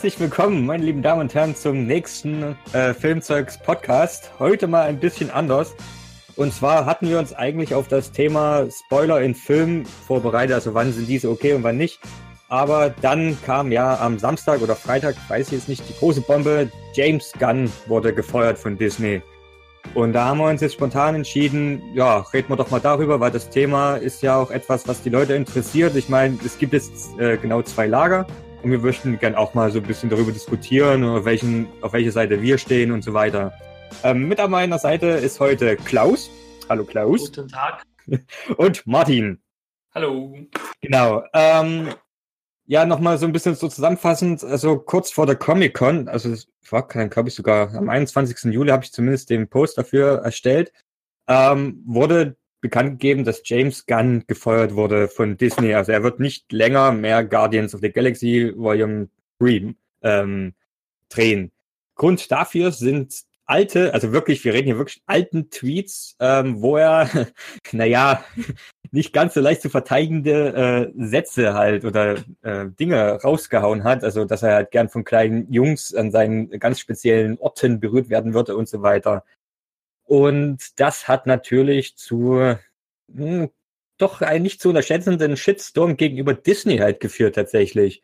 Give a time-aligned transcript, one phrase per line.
[0.00, 4.30] herzlich willkommen, meine lieben Damen und Herren, zum nächsten äh, Filmzeugs Podcast.
[4.38, 5.74] Heute mal ein bisschen anders.
[6.36, 10.90] Und zwar hatten wir uns eigentlich auf das Thema Spoiler in Filmen vorbereitet, also wann
[10.90, 12.00] sind diese okay und wann nicht.
[12.48, 16.70] Aber dann kam ja am Samstag oder Freitag, weiß ich jetzt nicht, die große Bombe.
[16.94, 19.20] James Gunn wurde gefeuert von Disney.
[19.92, 23.32] Und da haben wir uns jetzt spontan entschieden, ja, reden wir doch mal darüber, weil
[23.32, 25.94] das Thema ist ja auch etwas, was die Leute interessiert.
[25.94, 28.26] Ich meine, es gibt jetzt äh, genau zwei Lager
[28.62, 32.12] und wir möchten gern auch mal so ein bisschen darüber diskutieren, auf, welchen, auf welche
[32.12, 33.52] Seite wir stehen und so weiter.
[34.02, 36.30] Ähm, mit an meiner Seite ist heute Klaus.
[36.68, 37.32] Hallo Klaus.
[37.32, 37.82] Guten Tag.
[38.56, 39.42] Und Martin.
[39.94, 40.36] Hallo.
[40.80, 41.24] Genau.
[41.32, 41.88] Ähm,
[42.66, 46.86] ja, nochmal so ein bisschen so zusammenfassend, also kurz vor der Comic-Con, also es war,
[46.86, 48.52] glaube ich, sogar am 21.
[48.52, 50.72] Juli habe ich zumindest den Post dafür erstellt,
[51.26, 55.74] ähm, wurde bekannt gegeben, dass James Gunn gefeuert wurde von Disney.
[55.74, 59.08] Also er wird nicht länger mehr Guardians of the Galaxy Volume
[59.38, 60.54] 3 ähm,
[61.08, 61.52] drehen.
[61.94, 67.10] Grund dafür sind alte, also wirklich, wir reden hier wirklich alten Tweets, ähm, wo er,
[67.72, 68.24] naja,
[68.92, 74.04] nicht ganz so leicht zu verteidigende äh, Sätze halt oder äh, Dinge rausgehauen hat.
[74.04, 78.34] Also, dass er halt gern von kleinen Jungs an seinen ganz speziellen Orten berührt werden
[78.34, 79.24] würde und so weiter.
[80.10, 82.58] Und das hat natürlich zu mh,
[83.14, 83.50] hm,
[83.96, 88.02] doch einen nicht zu unterschätzenden Shitstorm gegenüber Disney halt geführt tatsächlich.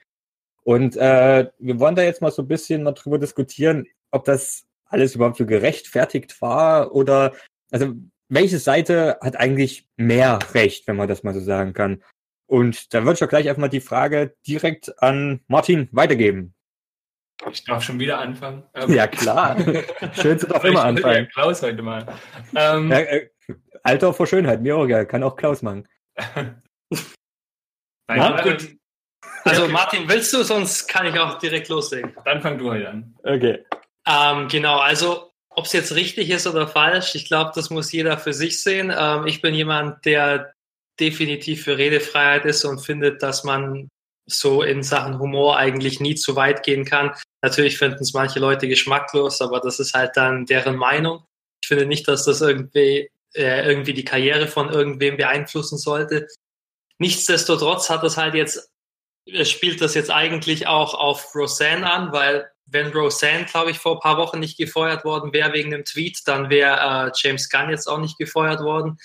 [0.63, 4.67] Und äh, wir wollen da jetzt mal so ein bisschen mal drüber diskutieren, ob das
[4.85, 7.33] alles überhaupt so gerechtfertigt war oder
[7.73, 7.95] also
[8.29, 12.05] welche Seite hat eigentlich mehr Recht, wenn man das mal so sagen kann.
[12.47, 16.55] Und da würde ich doch gleich einfach mal die Frage direkt an Martin weitergeben.
[17.53, 18.65] Ich darf schon wieder anfangen.
[18.75, 19.57] Ähm, ja, klar.
[20.21, 21.25] Schön zu doch immer anfangen.
[21.25, 22.07] Ja, Klaus heute mal.
[22.55, 23.29] Ähm, ja, äh,
[23.83, 25.87] Alter vor Schönheit, mir auch, ja, kann auch Klaus machen.
[26.17, 26.63] Nein,
[28.09, 28.77] ja, gut.
[29.45, 32.13] Also Martin, willst du, sonst kann ich auch direkt loslegen.
[32.25, 33.15] Dann fang du heute an.
[33.23, 33.65] Okay.
[34.07, 38.19] Ähm, genau, also ob es jetzt richtig ist oder falsch, ich glaube, das muss jeder
[38.19, 38.93] für sich sehen.
[38.97, 40.53] Ähm, ich bin jemand, der
[40.99, 43.89] definitiv für Redefreiheit ist und findet, dass man
[44.27, 47.13] so in Sachen Humor eigentlich nie zu weit gehen kann.
[47.47, 51.23] Natürlich finden es manche Leute geschmacklos, aber das ist halt dann deren Meinung.
[51.63, 56.27] Ich finde nicht, dass das irgendwie, äh, irgendwie die Karriere von irgendwem beeinflussen sollte.
[56.99, 58.69] Nichtsdestotrotz hat das halt jetzt,
[59.45, 64.01] spielt das jetzt eigentlich auch auf Roseanne an, weil wenn Roseanne, glaube ich, vor ein
[64.01, 67.87] paar Wochen nicht gefeuert worden wäre wegen dem Tweet, dann wäre äh, James Gunn jetzt
[67.87, 68.99] auch nicht gefeuert worden.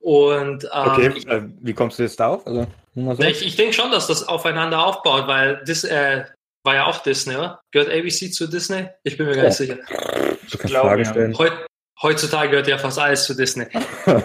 [0.00, 2.46] Und ähm, okay, ich, äh, wie kommst du jetzt darauf?
[2.46, 3.22] Also, so.
[3.22, 6.24] Ich, ich denke schon, dass das aufeinander aufbaut, weil das äh,
[6.66, 7.60] war ja auch Disney, oder?
[7.70, 8.88] Gehört ABC zu Disney?
[9.04, 9.76] Ich bin mir gar nicht sicher.
[9.76, 11.38] Du kannst Fragen stellen.
[11.38, 11.66] Heut,
[12.02, 13.66] heutzutage gehört ja fast alles zu Disney.
[14.06, 14.22] ähm,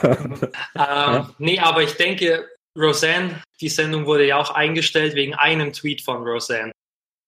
[0.75, 1.29] ja.
[1.37, 6.23] Nee, aber ich denke, Roseanne, die Sendung wurde ja auch eingestellt wegen einem Tweet von
[6.23, 6.71] Roseanne.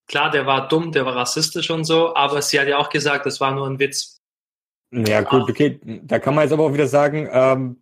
[0.06, 3.24] Klar, der war dumm, der war rassistisch und so, aber sie hat ja auch gesagt,
[3.24, 4.18] das war nur ein Witz.
[4.90, 5.80] Ja, gut, okay.
[6.02, 7.80] Da kann man jetzt aber auch wieder sagen, ähm,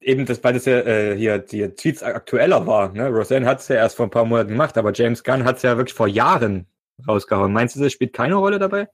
[0.00, 2.92] eben das, weil das ja äh, hier die Tweets aktueller war.
[2.92, 3.08] Ne?
[3.08, 5.62] Roseanne hat es ja erst vor ein paar Monaten gemacht, aber James Gunn hat es
[5.62, 6.66] ja wirklich vor Jahren
[7.06, 7.52] rausgehauen.
[7.52, 8.88] Meinst du, das spielt keine Rolle dabei?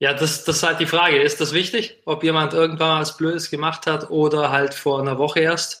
[0.00, 1.20] Ja, das, das ist halt die Frage.
[1.20, 5.40] Ist das wichtig, ob jemand irgendwann was Blödes gemacht hat oder halt vor einer Woche
[5.40, 5.78] erst?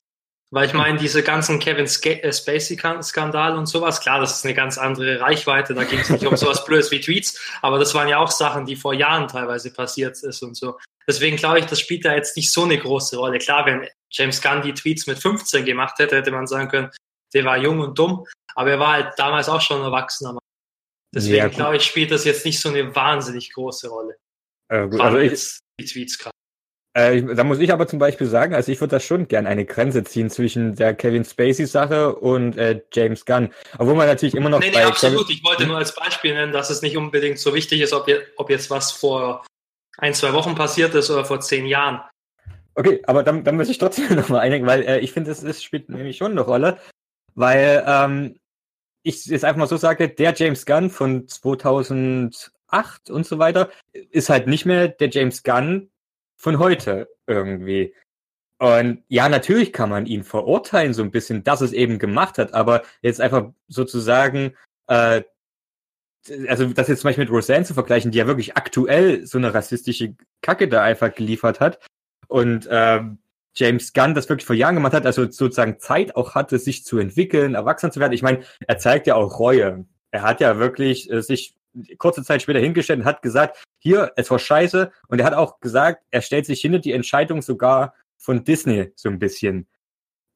[0.52, 4.76] Weil ich meine, diese ganzen Kevin äh, Spacey-Skandal und sowas, klar, das ist eine ganz
[4.76, 8.18] andere Reichweite, da ging es nicht um sowas Blödes wie Tweets, aber das waren ja
[8.18, 10.78] auch Sachen, die vor Jahren teilweise passiert ist und so.
[11.08, 13.38] Deswegen glaube ich, das spielt da jetzt nicht so eine große Rolle.
[13.38, 16.90] Klar, wenn James Gunn die Tweets mit 15 gemacht hätte, hätte man sagen können,
[17.32, 20.38] der war jung und dumm, aber er war halt damals auch schon ein Erwachsener.
[21.14, 24.16] Deswegen ja, glaube ich, spielt das jetzt nicht so eine wahnsinnig große Rolle.
[24.68, 26.32] Äh, gut, also ich, die Tweets gerade.
[26.94, 29.64] Äh, da muss ich aber zum Beispiel sagen, also ich würde da schon gern eine
[29.64, 33.50] Grenze ziehen zwischen der Kevin Spacey-Sache und äh, James Gunn.
[33.78, 34.60] Obwohl man natürlich immer noch.
[34.60, 35.22] Nee, nee, absolut.
[35.22, 38.08] Kevin ich wollte nur als Beispiel nennen, dass es nicht unbedingt so wichtig ist, ob,
[38.08, 39.44] je, ob jetzt was vor
[39.98, 42.02] ein, zwei Wochen passiert ist oder vor zehn Jahren.
[42.74, 45.62] Okay, aber dann, dann muss ich trotzdem nochmal eindenken, weil äh, ich finde, es, es
[45.62, 46.78] spielt nämlich schon eine Rolle,
[47.34, 48.38] weil ähm,
[49.02, 54.28] ich jetzt einfach mal so sage, der James Gunn von 2008 und so weiter ist
[54.28, 55.90] halt nicht mehr der James Gunn,
[56.42, 57.94] von heute irgendwie.
[58.58, 62.52] Und ja, natürlich kann man ihn verurteilen, so ein bisschen, dass es eben gemacht hat,
[62.52, 64.56] aber jetzt einfach sozusagen,
[64.88, 65.22] äh,
[66.48, 69.54] also das jetzt zum Beispiel mit Roseanne zu vergleichen, die ja wirklich aktuell so eine
[69.54, 71.78] rassistische Kacke da einfach geliefert hat
[72.26, 73.02] und äh,
[73.54, 76.98] James Gunn das wirklich vor Jahren gemacht hat, also sozusagen Zeit auch hatte, sich zu
[76.98, 78.12] entwickeln, erwachsen zu werden.
[78.12, 79.84] Ich meine, er zeigt ja auch Reue.
[80.10, 81.54] Er hat ja wirklich äh, sich
[81.98, 84.90] kurze Zeit später hingestellt und hat gesagt, hier, es war scheiße.
[85.08, 89.08] Und er hat auch gesagt, er stellt sich hinter die Entscheidung sogar von Disney so
[89.08, 89.66] ein bisschen.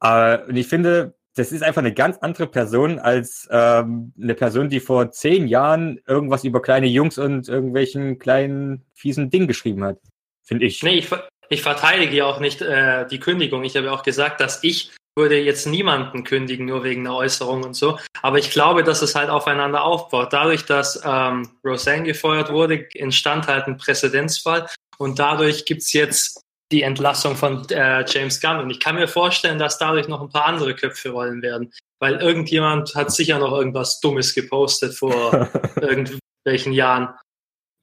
[0.03, 4.71] Äh, und ich finde, das ist einfach eine ganz andere Person als ähm, eine Person,
[4.71, 9.99] die vor zehn Jahren irgendwas über kleine Jungs und irgendwelchen kleinen fiesen Dingen geschrieben hat.
[10.43, 10.83] Finde ich.
[10.83, 11.11] Nee, ich,
[11.49, 13.65] ich verteidige ja auch nicht äh, die Kündigung.
[13.65, 17.65] Ich habe ja auch gesagt, dass ich würde jetzt niemanden kündigen, nur wegen einer Äußerung
[17.65, 17.99] und so.
[18.21, 20.33] Aber ich glaube, dass es halt aufeinander aufbaut.
[20.33, 24.67] Dadurch, dass ähm, Roseanne gefeuert wurde, entstand halt ein Präzedenzfall.
[24.99, 28.59] Und dadurch gibt's jetzt die Entlassung von äh, James Gunn.
[28.59, 31.73] Und ich kann mir vorstellen, dass dadurch noch ein paar andere Köpfe rollen werden.
[31.99, 35.49] Weil irgendjemand hat sicher noch irgendwas Dummes gepostet vor
[35.81, 37.09] irgendwelchen Jahren.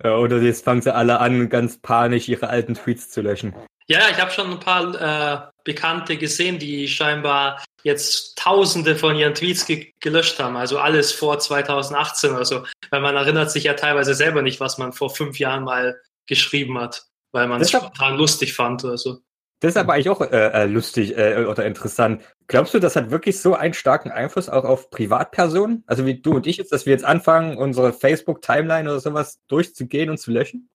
[0.04, 3.54] Ja, oder jetzt fangen sie alle an, ganz panisch ihre alten Tweets zu löschen.
[3.88, 9.34] Ja, ich habe schon ein paar äh, Bekannte gesehen, die scheinbar jetzt Tausende von ihren
[9.34, 10.56] Tweets ge gelöscht haben.
[10.56, 12.66] Also alles vor 2018 oder so.
[12.90, 16.80] Weil man erinnert sich ja teilweise selber nicht, was man vor fünf Jahren mal geschrieben
[16.80, 19.20] hat weil man es total lustig fand oder so.
[19.64, 22.22] Das ist aber eigentlich auch äh, äh, lustig äh, oder interessant.
[22.48, 25.86] Glaubst du, das hat wirklich so einen starken Einfluss auch auf Privatpersonen?
[25.88, 30.10] Also wie du und ich jetzt, dass wir jetzt anfangen, unsere Facebook-Timeline oder sowas durchzugehen
[30.10, 30.70] und zu löschen?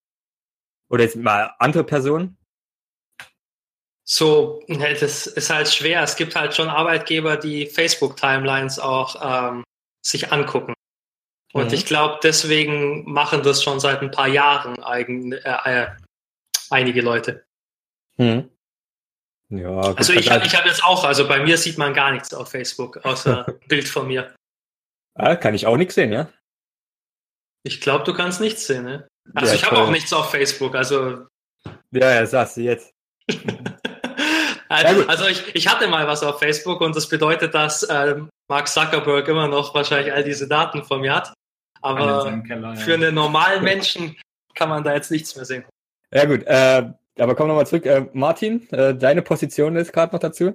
[0.88, 2.38] Oder jetzt mal andere Personen?
[4.04, 6.02] So, das ist halt schwer.
[6.02, 9.64] Es gibt halt schon Arbeitgeber, die Facebook-Timelines auch ähm,
[10.00, 10.72] sich angucken.
[11.52, 11.74] Und mhm.
[11.74, 15.86] ich glaube, deswegen machen das schon seit ein paar Jahren eigen, äh, äh
[16.70, 17.44] einige Leute.
[18.16, 18.48] Hm.
[19.50, 22.34] Ja, gut, also ich, ich habe jetzt auch, also bei mir sieht man gar nichts
[22.34, 24.34] auf Facebook, außer Bild von mir.
[25.14, 26.28] Ah, kann ich auch nichts sehen, ja?
[27.64, 29.08] Ich glaube, du kannst nichts sehen, ne?
[29.34, 31.26] Also ja, ich habe auch nichts auf Facebook, also.
[31.90, 32.92] Ja, ja, sagst du jetzt.
[34.68, 38.68] also, also ich, ich hatte mal was auf Facebook und das bedeutet, dass äh, Mark
[38.68, 41.32] Zuckerberg immer noch wahrscheinlich all diese Daten von mir hat.
[41.80, 42.76] Aber Keller, ja.
[42.76, 44.16] für einen normalen Menschen
[44.54, 45.64] kann man da jetzt nichts mehr sehen.
[46.12, 47.86] Ja gut, äh, aber kommen wir nochmal zurück.
[47.86, 50.54] Äh, Martin, äh, deine Position ist gerade noch dazu?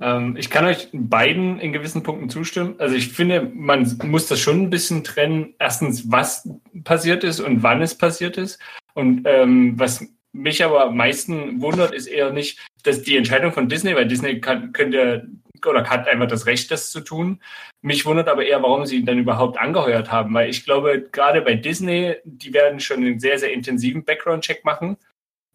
[0.00, 2.76] Ähm, ich kann euch beiden in gewissen Punkten zustimmen.
[2.78, 5.54] Also ich finde, man muss das schon ein bisschen trennen.
[5.58, 6.48] Erstens, was
[6.84, 8.58] passiert ist und wann es passiert ist.
[8.94, 13.68] Und ähm, was mich aber am meisten wundert, ist eher nicht, dass die Entscheidung von
[13.68, 15.28] Disney, weil Disney kann, könnte
[15.64, 17.40] oder hat einfach das Recht, das zu tun.
[17.82, 21.42] Mich wundert aber eher, warum sie ihn dann überhaupt angeheuert haben, weil ich glaube, gerade
[21.42, 24.96] bei Disney, die werden schon einen sehr, sehr intensiven Background-Check machen.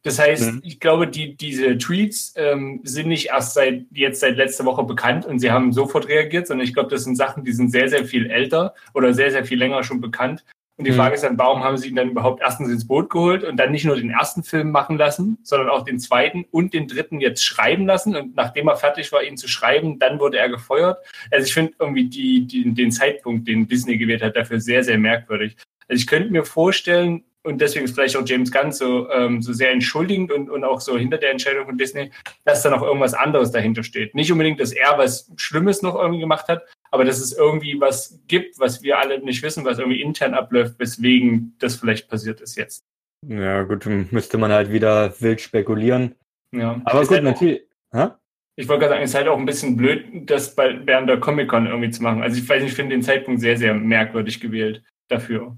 [0.07, 0.61] Das heißt, mhm.
[0.63, 5.25] ich glaube, die, diese Tweets ähm, sind nicht erst seit jetzt seit letzter Woche bekannt
[5.25, 8.05] und sie haben sofort reagiert, sondern ich glaube, das sind Sachen, die sind sehr, sehr
[8.05, 10.45] viel älter oder sehr, sehr viel länger schon bekannt.
[10.77, 10.95] Und die mhm.
[10.95, 13.71] Frage ist dann, warum haben sie ihn dann überhaupt erstens ins Boot geholt und dann
[13.71, 17.43] nicht nur den ersten Film machen lassen, sondern auch den zweiten und den dritten jetzt
[17.43, 18.15] schreiben lassen.
[18.15, 20.99] Und nachdem er fertig war, ihn zu schreiben, dann wurde er gefeuert.
[21.31, 24.99] Also ich finde irgendwie die, die, den Zeitpunkt, den Disney gewählt hat, dafür sehr, sehr
[24.99, 25.57] merkwürdig.
[25.89, 29.53] Also ich könnte mir vorstellen, und deswegen ist vielleicht auch James Gunn so, ähm, so
[29.53, 32.11] sehr entschuldigend und, und auch so hinter der Entscheidung von Disney,
[32.43, 34.13] dass da noch irgendwas anderes dahinter steht.
[34.13, 38.19] Nicht unbedingt, dass er was Schlimmes noch irgendwie gemacht hat, aber dass es irgendwie was
[38.27, 42.57] gibt, was wir alle nicht wissen, was irgendwie intern abläuft, weswegen das vielleicht passiert ist
[42.57, 42.83] jetzt.
[43.25, 46.15] Ja, gut, müsste man halt wieder wild spekulieren.
[46.53, 46.81] Ja.
[46.85, 47.61] Aber gut, halt natürlich.
[47.91, 48.11] Auch,
[48.59, 51.19] ich wollte gerade sagen, es ist halt auch ein bisschen blöd, das bei, während der
[51.19, 52.23] Comic-Con irgendwie zu machen.
[52.23, 55.57] Also ich weiß nicht, ich finde den Zeitpunkt sehr, sehr merkwürdig gewählt dafür.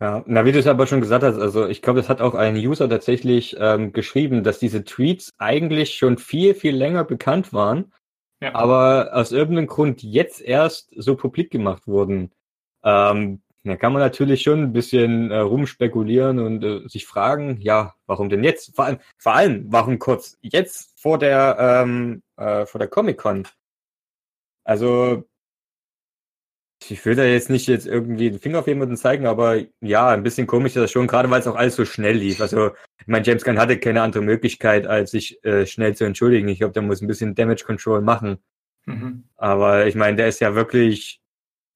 [0.00, 2.34] Ja, na, wie du es aber schon gesagt hast, also ich glaube, das hat auch
[2.34, 7.92] ein User tatsächlich ähm, geschrieben, dass diese Tweets eigentlich schon viel, viel länger bekannt waren,
[8.40, 8.54] ja.
[8.54, 12.30] aber aus irgendeinem Grund jetzt erst so publik gemacht wurden.
[12.84, 17.94] Ähm, da kann man natürlich schon ein bisschen äh, rumspekulieren und äh, sich fragen, ja,
[18.06, 18.76] warum denn jetzt?
[18.76, 23.48] Vor allem, vor allem, warum kurz jetzt vor der ähm, äh, vor der Comic Con?
[24.64, 25.24] Also
[26.86, 30.22] ich will da jetzt nicht jetzt irgendwie den Finger auf jemanden zeigen, aber ja, ein
[30.22, 32.40] bisschen komisch ist das schon, gerade weil es auch alles so schnell lief.
[32.40, 32.70] Also,
[33.00, 36.48] ich meine, James Gunn hatte keine andere Möglichkeit, als sich äh, schnell zu entschuldigen.
[36.48, 38.38] Ich glaube, der muss ein bisschen Damage Control machen.
[38.86, 39.24] Mhm.
[39.36, 41.20] Aber ich meine, der ist ja wirklich,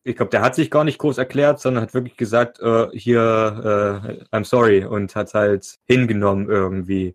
[0.04, 4.22] ich glaube, der hat sich gar nicht groß erklärt, sondern hat wirklich gesagt, äh, hier,
[4.32, 7.14] äh, I'm sorry und hat halt hingenommen irgendwie.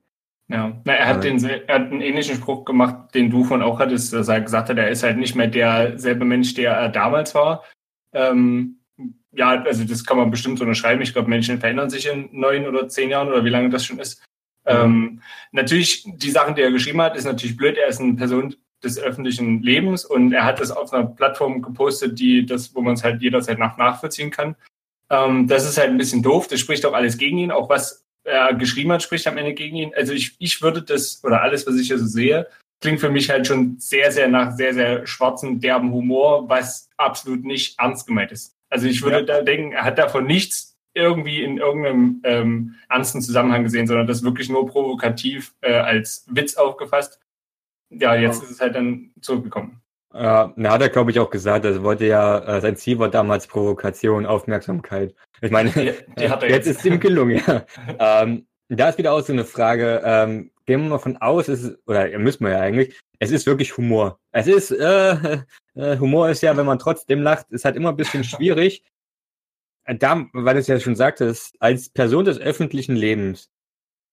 [0.49, 3.79] Ja, Na, er hat, den, er hat einen ähnlichen Spruch gemacht, den du von auch
[3.79, 7.35] hattest, dass er gesagt hat, er ist halt nicht mehr derselbe Mensch, der er damals
[7.35, 7.63] war.
[8.13, 8.79] Ähm,
[9.31, 11.01] ja, also das kann man bestimmt so unterschreiben.
[11.01, 13.99] Ich glaube, Menschen verändern sich in neun oder zehn Jahren oder wie lange das schon
[13.99, 14.23] ist.
[14.65, 14.71] Mhm.
[14.71, 15.21] Ähm,
[15.51, 17.77] natürlich, die Sachen, die er geschrieben hat, ist natürlich blöd.
[17.77, 22.19] Er ist eine Person des öffentlichen Lebens und er hat das auf einer Plattform gepostet,
[22.19, 24.55] die das, wo man es halt jederzeit nach nachvollziehen kann.
[25.09, 26.47] Ähm, das ist halt ein bisschen doof.
[26.47, 27.51] Das spricht auch alles gegen ihn.
[27.51, 29.93] Auch was er geschrieben hat, spricht am Ende gegen ihn.
[29.95, 32.47] Also ich, ich würde das, oder alles, was ich hier so sehe,
[32.81, 37.43] klingt für mich halt schon sehr, sehr nach sehr, sehr schwarzen, derben Humor, was absolut
[37.43, 38.55] nicht ernst gemeint ist.
[38.69, 39.23] Also ich würde ja.
[39.23, 44.23] da denken, er hat davon nichts irgendwie in irgendeinem ähm, ernsten Zusammenhang gesehen, sondern das
[44.23, 47.19] wirklich nur provokativ äh, als Witz aufgefasst.
[47.89, 49.81] Ja, jetzt ist es halt dann zurückgekommen.
[50.13, 51.65] Ja, na, hat er, glaube ich, auch gesagt.
[51.65, 55.13] Also wollte ja, äh, sein Ziel war damals Provokation, Aufmerksamkeit.
[55.41, 56.43] Ich meine, die, die jetzt.
[56.43, 56.67] jetzt.
[56.67, 57.65] ist ihm gelungen, ja.
[58.23, 61.77] ähm, da ist wieder auch so eine Frage, ähm, gehen wir mal von aus, ist,
[61.87, 64.19] oder müssen wir ja eigentlich, es ist wirklich Humor.
[64.31, 65.39] Es ist, äh,
[65.75, 68.83] äh, Humor ist ja, wenn man trotzdem lacht, ist halt immer ein bisschen schwierig.
[69.85, 73.49] Da, weil es ja schon sagte, als Person des öffentlichen Lebens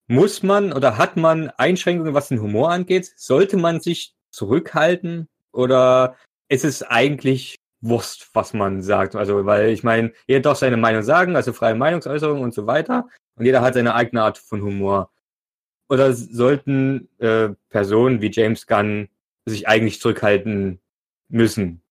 [0.07, 3.13] muss man oder hat man Einschränkungen, was den Humor angeht?
[3.17, 6.17] Sollte man sich zurückhalten oder
[6.49, 9.17] ist es eigentlich Wurst, was man sagt?
[9.17, 13.09] Also, weil ich meine, jeder darf seine Meinung sagen, also freie Meinungsäußerung und so weiter.
[13.37, 15.11] Und jeder hat seine eigene Art von Humor.
[15.89, 19.09] Oder sollten äh, Personen wie James Gunn
[19.45, 20.81] sich eigentlich zurückhalten
[21.29, 21.83] müssen?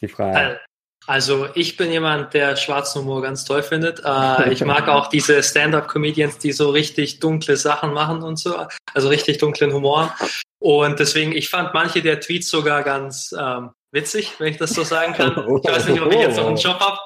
[0.00, 0.60] Die Frage.
[1.06, 4.02] Also ich bin jemand, der schwarzen Humor ganz toll findet.
[4.04, 9.08] Äh, ich mag auch diese Stand-up-Comedians, die so richtig dunkle Sachen machen und so, also
[9.08, 10.14] richtig dunklen Humor.
[10.58, 14.82] Und deswegen, ich fand manche der Tweets sogar ganz ähm, witzig, wenn ich das so
[14.82, 15.32] sagen kann.
[15.32, 16.98] Ich weiß nicht, ob ich jetzt noch einen Job habe.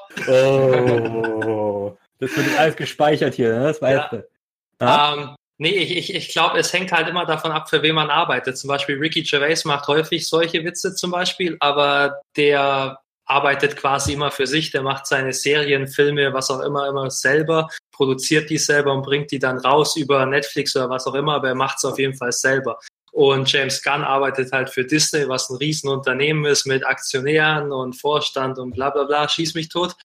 [1.45, 3.63] Oh, das wird alles gespeichert hier, ne?
[3.65, 4.17] das weißt ja.
[4.17, 4.27] du.
[4.79, 8.09] Ähm, nee, ich, ich, ich glaube, es hängt halt immer davon ab, für wen man
[8.09, 8.57] arbeitet.
[8.57, 14.31] Zum Beispiel Ricky Gervais macht häufig solche Witze zum Beispiel, aber der arbeitet quasi immer
[14.31, 18.91] für sich, der macht seine Serien, Filme, was auch immer, immer selber, produziert die selber
[18.91, 21.85] und bringt die dann raus über Netflix oder was auch immer, aber er macht es
[21.85, 22.79] auf jeden Fall selber.
[23.11, 28.57] Und James Gunn arbeitet halt für Disney, was ein Riesenunternehmen ist mit Aktionären und Vorstand
[28.57, 29.95] und bla bla bla, schieß mich tot.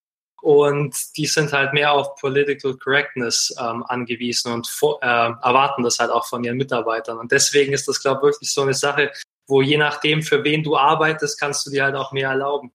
[0.45, 5.99] Und die sind halt mehr auf Political Correctness ähm, angewiesen und vor, äh, erwarten das
[5.99, 7.17] halt auch von ihren Mitarbeitern.
[7.17, 9.11] Und deswegen ist das, glaube ich, wirklich so eine Sache,
[9.49, 12.73] wo je nachdem, für wen du arbeitest, kannst du dir halt auch mehr erlauben.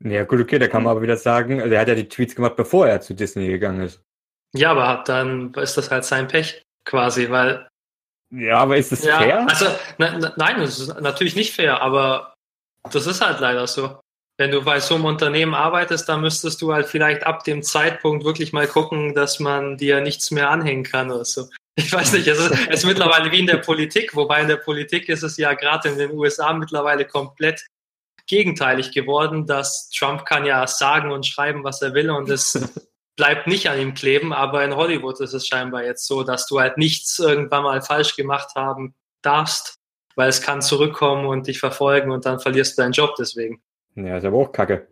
[0.00, 2.34] Ja, gut, okay, da kann man aber wieder sagen, also er hat ja die Tweets
[2.34, 4.02] gemacht, bevor er zu Disney gegangen ist.
[4.52, 7.68] Ja, aber dann ist das halt sein Pech quasi, weil.
[8.34, 9.48] Ja, aber ist das ja, fair?
[9.48, 9.66] Also,
[9.98, 12.34] na, na, nein, das ist natürlich nicht fair, aber
[12.90, 14.00] das ist halt leider so.
[14.38, 18.24] Wenn du bei so einem Unternehmen arbeitest, dann müsstest du halt vielleicht ab dem Zeitpunkt
[18.24, 21.48] wirklich mal gucken, dass man dir nichts mehr anhängen kann oder so.
[21.78, 24.56] Ich weiß nicht, es ist, es ist mittlerweile wie in der Politik, wobei in der
[24.56, 27.66] Politik ist es ja gerade in den USA mittlerweile komplett
[28.26, 32.58] gegenteilig geworden, dass Trump kann ja sagen und schreiben, was er will und es
[33.16, 36.60] bleibt nicht an ihm kleben, aber in Hollywood ist es scheinbar jetzt so, dass du
[36.60, 39.76] halt nichts irgendwann mal falsch gemacht haben darfst,
[40.14, 43.62] weil es kann zurückkommen und dich verfolgen und dann verlierst du deinen Job deswegen.
[43.96, 44.88] Ja, ist aber auch kacke.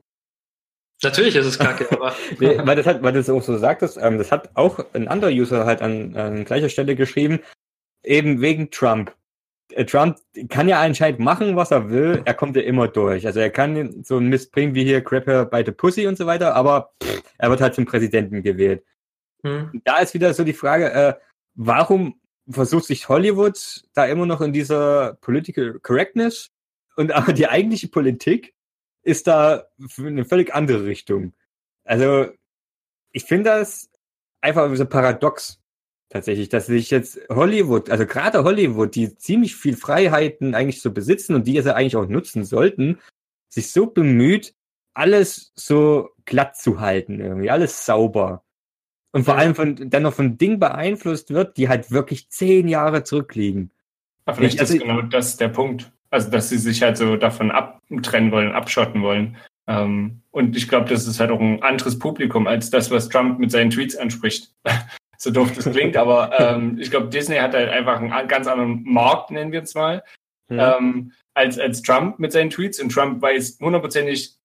[1.02, 2.14] Natürlich ist es kacke, aber.
[2.40, 5.30] nee, weil, das hat, weil das auch so sagtest, ähm, das hat auch ein anderer
[5.30, 7.40] User halt an, an gleicher Stelle geschrieben,
[8.02, 9.14] eben wegen Trump.
[9.72, 10.18] Äh, Trump
[10.48, 12.22] kann ja anscheinend machen, was er will.
[12.24, 13.26] Er kommt ja immer durch.
[13.26, 16.16] Also er kann so einen Mist bringen wie hier Crap Her by the Pussy und
[16.16, 18.84] so weiter, aber pff, er wird halt zum Präsidenten gewählt.
[19.42, 19.82] Hm.
[19.84, 21.14] Da ist wieder so die Frage, äh,
[21.54, 22.18] warum
[22.48, 26.50] versucht sich Hollywood da immer noch in dieser Political Correctness
[26.96, 28.53] und aber die eigentliche Politik
[29.04, 29.66] ist da
[29.98, 31.32] eine völlig andere Richtung.
[31.84, 32.26] Also
[33.12, 33.90] ich finde das
[34.40, 35.60] einfach so paradox
[36.08, 41.34] tatsächlich, dass sich jetzt Hollywood, also gerade Hollywood, die ziemlich viel Freiheiten eigentlich so besitzen
[41.34, 42.98] und die sie eigentlich auch nutzen sollten,
[43.48, 44.54] sich so bemüht,
[44.94, 48.44] alles so glatt zu halten, irgendwie, alles sauber.
[49.12, 53.04] Und vor allem von, dann noch von Dingen beeinflusst wird, die halt wirklich zehn Jahre
[53.04, 53.70] zurückliegen.
[54.24, 55.92] Aber vielleicht also, ist genau das der Punkt.
[56.14, 59.36] Also, dass sie sich halt so davon abtrennen wollen, abschotten wollen.
[59.66, 63.40] Ähm, und ich glaube, das ist halt auch ein anderes Publikum als das, was Trump
[63.40, 64.52] mit seinen Tweets anspricht
[65.18, 68.84] so doof das klingt, aber ähm, ich glaube, Disney hat halt einfach einen ganz anderen
[68.84, 70.04] Markt, nennen wir es mal,
[70.48, 70.60] mhm.
[70.60, 72.80] ähm, als, als Trump mit seinen Tweets.
[72.80, 74.36] Und Trump weiß hundertprozentig,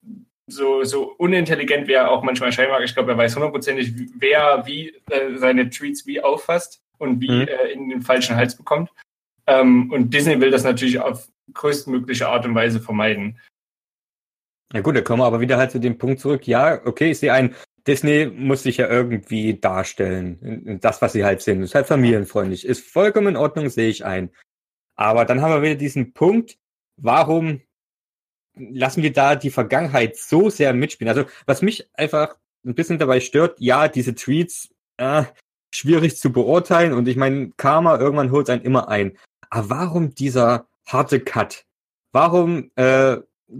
[0.48, 4.64] so, so unintelligent wie er auch manchmal scheinen mag, ich glaube, er weiß hundertprozentig, wer
[4.66, 7.48] wie äh, seine Tweets wie auffasst und wie mhm.
[7.48, 8.90] äh, in den falschen Hals bekommt.
[9.46, 13.40] Ähm, und Disney will das natürlich auf größtmögliche Art und Weise vermeiden.
[14.74, 16.46] Ja gut, da kommen wir aber wieder halt zu dem Punkt zurück.
[16.46, 17.56] Ja, okay, ich sehe ein,
[17.88, 20.80] Disney muss sich ja irgendwie darstellen.
[20.82, 21.64] Das, was sie halt sind.
[21.64, 22.66] Ist halt familienfreundlich.
[22.66, 24.30] Ist vollkommen in Ordnung, sehe ich ein.
[24.96, 26.58] Aber dann haben wir wieder diesen Punkt,
[26.98, 27.62] warum
[28.58, 31.16] lassen wir da die Vergangenheit so sehr mitspielen?
[31.16, 35.24] Also, was mich einfach ein bisschen dabei stört, ja, diese Tweets, äh,
[35.74, 39.18] schwierig zu beurteilen und ich meine, Karma irgendwann holt einen immer ein.
[39.50, 41.66] Aber warum dieser harte Cut?
[42.12, 43.18] Warum äh,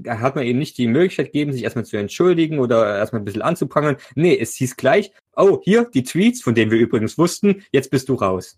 [0.08, 3.42] hat man eben nicht die Möglichkeit gegeben, sich erstmal zu entschuldigen oder erstmal ein bisschen
[3.42, 3.98] anzuprangern.
[4.16, 8.10] Nee, es hieß gleich, oh, hier die Tweets, von denen wir übrigens wussten, jetzt bist
[8.10, 8.58] du raus.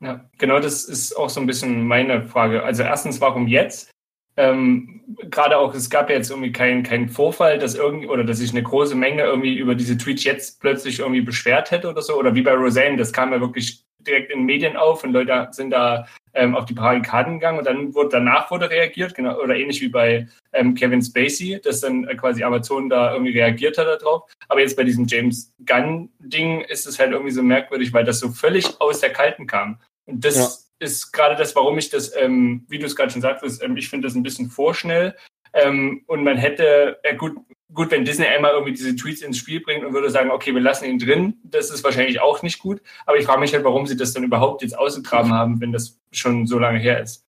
[0.00, 2.62] Ja, genau das ist auch so ein bisschen meine Frage.
[2.62, 3.90] Also erstens, warum jetzt?
[4.36, 8.38] Ähm, Gerade auch, es gab ja jetzt irgendwie keinen kein Vorfall, dass irgendwie oder dass
[8.38, 12.18] sich eine große Menge irgendwie über diese Tweets jetzt plötzlich irgendwie beschwert hätte oder so.
[12.18, 15.70] Oder wie bei Roseanne, das kam ja wirklich direkt in Medien auf und Leute sind
[15.70, 19.80] da ähm, auf die Barrikaden gegangen und dann wurde danach wurde reagiert, genau, oder ähnlich
[19.80, 24.30] wie bei ähm, Kevin Spacey, dass dann äh, quasi Amazon da irgendwie reagiert hat darauf.
[24.48, 28.28] Aber jetzt bei diesem James Gunn-Ding ist es halt irgendwie so merkwürdig, weil das so
[28.28, 29.80] völlig aus der Kalten kam.
[30.04, 30.36] Und das
[30.80, 30.86] ja.
[30.86, 33.88] ist gerade das, warum ich das, ähm, wie du es gerade schon sagtest, ähm, ich
[33.88, 35.16] finde das ein bisschen vorschnell.
[35.52, 37.36] Ähm, und man hätte, äh, gut,
[37.72, 40.60] gut, wenn Disney einmal irgendwie diese Tweets ins Spiel bringt und würde sagen, okay, wir
[40.60, 42.80] lassen ihn drin, das ist wahrscheinlich auch nicht gut.
[43.06, 45.98] Aber ich frage mich halt, warum sie das dann überhaupt jetzt ausgegraben haben, wenn das
[46.12, 47.24] schon so lange her ist.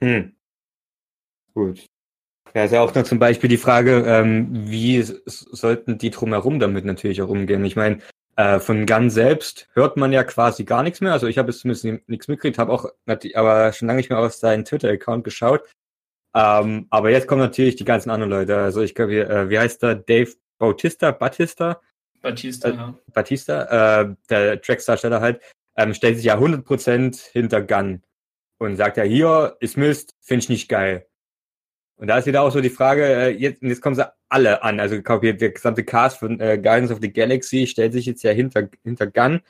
[0.00, 0.34] Hm.
[1.54, 1.86] Gut.
[2.54, 6.84] Ja, ist ja auch noch zum Beispiel die Frage, ähm, wie sollten die drumherum damit
[6.84, 7.64] natürlich auch umgehen?
[7.64, 7.98] Ich meine,
[8.36, 11.12] äh, von Gun selbst hört man ja quasi gar nichts mehr.
[11.12, 12.86] Also ich habe jetzt zumindest nichts mitgekriegt, habe auch
[13.34, 15.62] aber schon lange nicht mehr auf seinen Twitter-Account geschaut.
[16.34, 18.56] Ähm, aber jetzt kommen natürlich die ganzen anderen Leute.
[18.56, 19.94] Also ich glaube, äh, wie heißt der?
[19.94, 21.12] Dave Bautista?
[21.12, 21.80] Batista?
[22.22, 22.94] Batista, äh, ja.
[23.12, 25.40] Batista, äh, der Trackstarsteller halt,
[25.76, 28.02] ähm, stellt sich ja 100% hinter Gun
[28.58, 31.06] und sagt ja, hier ist Mist, finde ich nicht geil.
[31.96, 34.80] Und da ist wieder auch so die Frage, äh, jetzt, jetzt kommen sie alle an.
[34.80, 38.24] Also ich glaube, der gesamte Cast von äh, Guardians of the Galaxy stellt sich jetzt
[38.24, 39.40] ja hinter, hinter Gun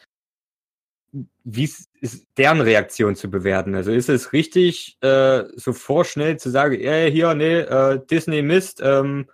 [1.44, 1.70] wie
[2.04, 3.74] ist deren Reaktion zu bewerten?
[3.74, 8.80] Also ist es richtig, äh, so vorschnell zu sagen, ey, hier, nee, äh, Disney Mist,
[8.82, 9.28] ähm,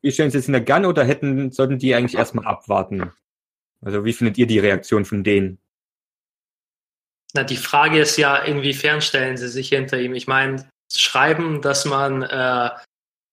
[0.00, 3.12] wir stellen es jetzt in der Gun oder hätten, sollten die eigentlich erstmal abwarten?
[3.80, 5.58] Also wie findet ihr die Reaktion von denen?
[7.34, 10.14] Na, die Frage ist ja, inwiefern stellen sie sich hinter ihm?
[10.14, 12.70] Ich meine, schreiben, dass man äh,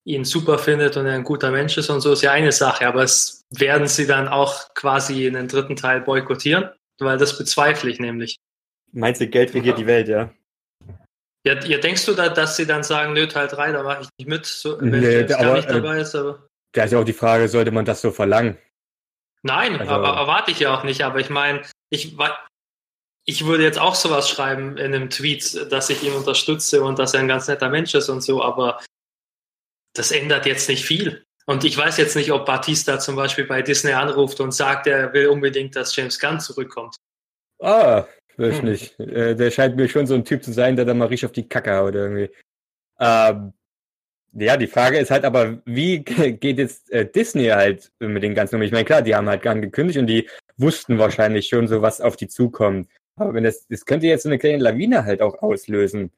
[0.05, 2.87] ihn super findet und er ein guter Mensch ist und so ist ja eine Sache,
[2.87, 6.69] aber es werden sie dann auch quasi in den dritten Teil boykottieren?
[6.99, 8.39] weil das bezweifle ich nämlich.
[8.91, 10.33] Meinst du, Geld regiert die Welt, ja?
[11.45, 14.09] Ja, ja, denkst du da, dass sie dann sagen, nö, Teil 3, da mache ich
[14.17, 16.47] nicht mit, so, wenn nee, ich gar nicht dabei äh, ist, aber.
[16.73, 18.57] Da ist ja auch die Frage, sollte man das so verlangen?
[19.41, 22.17] Nein, also, aber erwarte ich ja auch nicht, aber ich meine, ich,
[23.25, 27.13] ich würde jetzt auch sowas schreiben in einem Tweet, dass ich ihn unterstütze und dass
[27.13, 28.81] er ein ganz netter Mensch ist und so, aber
[29.93, 31.23] das ändert jetzt nicht viel.
[31.45, 35.13] Und ich weiß jetzt nicht, ob Batista zum Beispiel bei Disney anruft und sagt, er
[35.13, 36.95] will unbedingt, dass James Gunn zurückkommt.
[37.59, 38.05] Ah,
[38.39, 38.69] weiß hm.
[38.69, 38.99] nicht.
[38.99, 41.31] Äh, der scheint mir schon so ein Typ zu sein, der da mal richtig auf
[41.31, 42.29] die Kacke haut irgendwie.
[42.99, 43.53] Ähm,
[44.33, 48.55] ja, die Frage ist halt aber, wie geht jetzt äh, Disney halt mit den ganzen
[48.55, 48.61] um?
[48.61, 52.01] Ich meine, klar, die haben halt Gunn gekündigt und die wussten wahrscheinlich schon so, was
[52.01, 52.89] auf die zukommt.
[53.15, 56.11] Aber wenn das, das könnte jetzt so eine kleine Lawine halt auch auslösen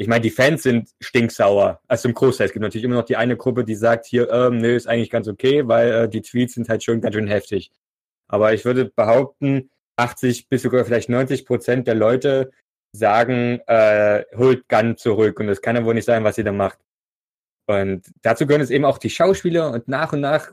[0.00, 1.80] ich meine, die Fans sind stinksauer.
[1.88, 2.46] Also im Großteil.
[2.46, 5.10] Es gibt natürlich immer noch die eine Gruppe, die sagt, hier, ähm, nö, ist eigentlich
[5.10, 7.72] ganz okay, weil äh, die Tweets sind halt schon ganz schön heftig.
[8.28, 12.50] Aber ich würde behaupten, 80 bis sogar vielleicht 90 Prozent der Leute
[12.92, 15.40] sagen, äh, holt Gun zurück.
[15.40, 16.78] Und das kann ja wohl nicht sein, was ihr da macht.
[17.66, 20.52] Und dazu gehören es eben auch die Schauspieler und nach und nach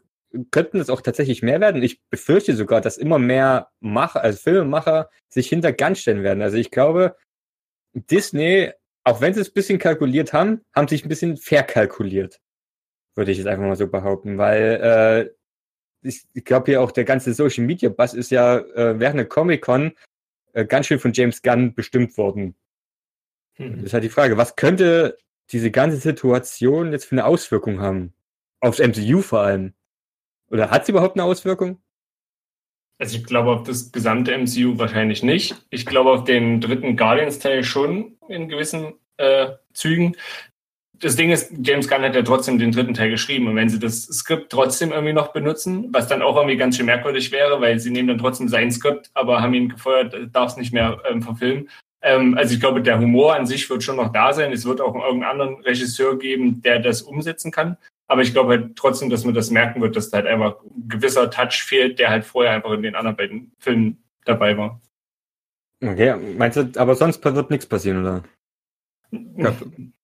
[0.52, 1.82] könnten es auch tatsächlich mehr werden.
[1.82, 6.42] Ich befürchte sogar, dass immer mehr Macher, also Filmemacher sich hinter Gun stellen werden.
[6.42, 7.16] Also ich glaube,
[7.94, 8.74] Disney
[9.06, 12.42] auch wenn sie es ein bisschen kalkuliert haben, haben sie sich ein bisschen verkalkuliert.
[13.16, 15.34] Würde ich jetzt einfach mal so behaupten, weil äh,
[16.06, 19.26] ich, ich glaube hier auch der ganze Social Media Bass ist ja äh, während der
[19.26, 19.94] Comic Con
[20.54, 22.56] äh, ganz schön von James Gunn bestimmt worden.
[23.56, 23.78] Hm.
[23.78, 25.18] Das ist halt die Frage, was könnte
[25.52, 28.13] diese ganze Situation jetzt für eine Auswirkung haben?
[28.60, 29.74] Aufs MCU vor allem.
[30.50, 31.82] Oder hat sie überhaupt eine Auswirkung?
[32.98, 35.56] Also ich glaube auf das gesamte MCU wahrscheinlich nicht.
[35.70, 40.15] Ich glaube auf den dritten Guardians-Teil schon in gewissen äh, Zügen.
[41.06, 43.48] Das Ding ist, James Gunn hat ja trotzdem den dritten Teil geschrieben.
[43.48, 46.88] Und wenn sie das Skript trotzdem irgendwie noch benutzen, was dann auch irgendwie ganz schön
[46.88, 50.58] merkwürdig wäre, weil sie nehmen dann trotzdem sein Skript, aber haben ihn gefeuert, darf es
[50.58, 51.70] nicht mehr ähm, verfilmen.
[52.02, 54.52] Ähm, also ich glaube, der Humor an sich wird schon noch da sein.
[54.52, 57.78] Es wird auch irgendeinen anderen Regisseur geben, der das umsetzen kann.
[58.08, 60.89] Aber ich glaube halt trotzdem, dass man das merken wird, dass da halt einfach ein
[60.89, 64.82] gewisser Touch fehlt, der halt vorher einfach in den anderen beiden Filmen dabei war.
[65.84, 68.24] Okay, meinst du, aber sonst wird nichts passieren, oder?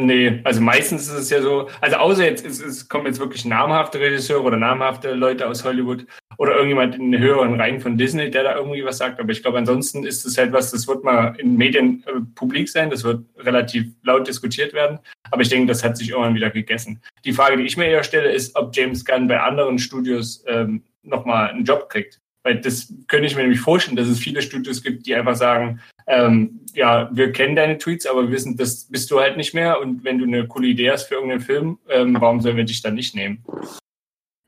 [0.00, 3.44] Nee, also meistens ist es ja so, also außer jetzt es, es kommen jetzt wirklich
[3.44, 6.06] namhafte Regisseure oder namhafte Leute aus Hollywood
[6.36, 9.18] oder irgendjemand in den höheren Reihen von Disney, der da irgendwie was sagt.
[9.18, 12.68] Aber ich glaube, ansonsten ist es halt was, das wird mal in Medien äh, publik
[12.68, 15.00] sein, das wird relativ laut diskutiert werden.
[15.32, 17.02] Aber ich denke, das hat sich irgendwann wieder gegessen.
[17.24, 20.84] Die Frage, die ich mir eher stelle, ist, ob James Gunn bei anderen Studios ähm,
[21.02, 22.20] nochmal einen Job kriegt.
[22.48, 25.82] Weil das könnte ich mir nämlich vorstellen, dass es viele Studios gibt, die einfach sagen,
[26.06, 29.78] ähm, ja, wir kennen deine Tweets, aber wir wissen, das bist du halt nicht mehr.
[29.82, 32.80] Und wenn du eine coole Idee hast für irgendeinen Film, ähm, warum sollen wir dich
[32.80, 33.44] dann nicht nehmen?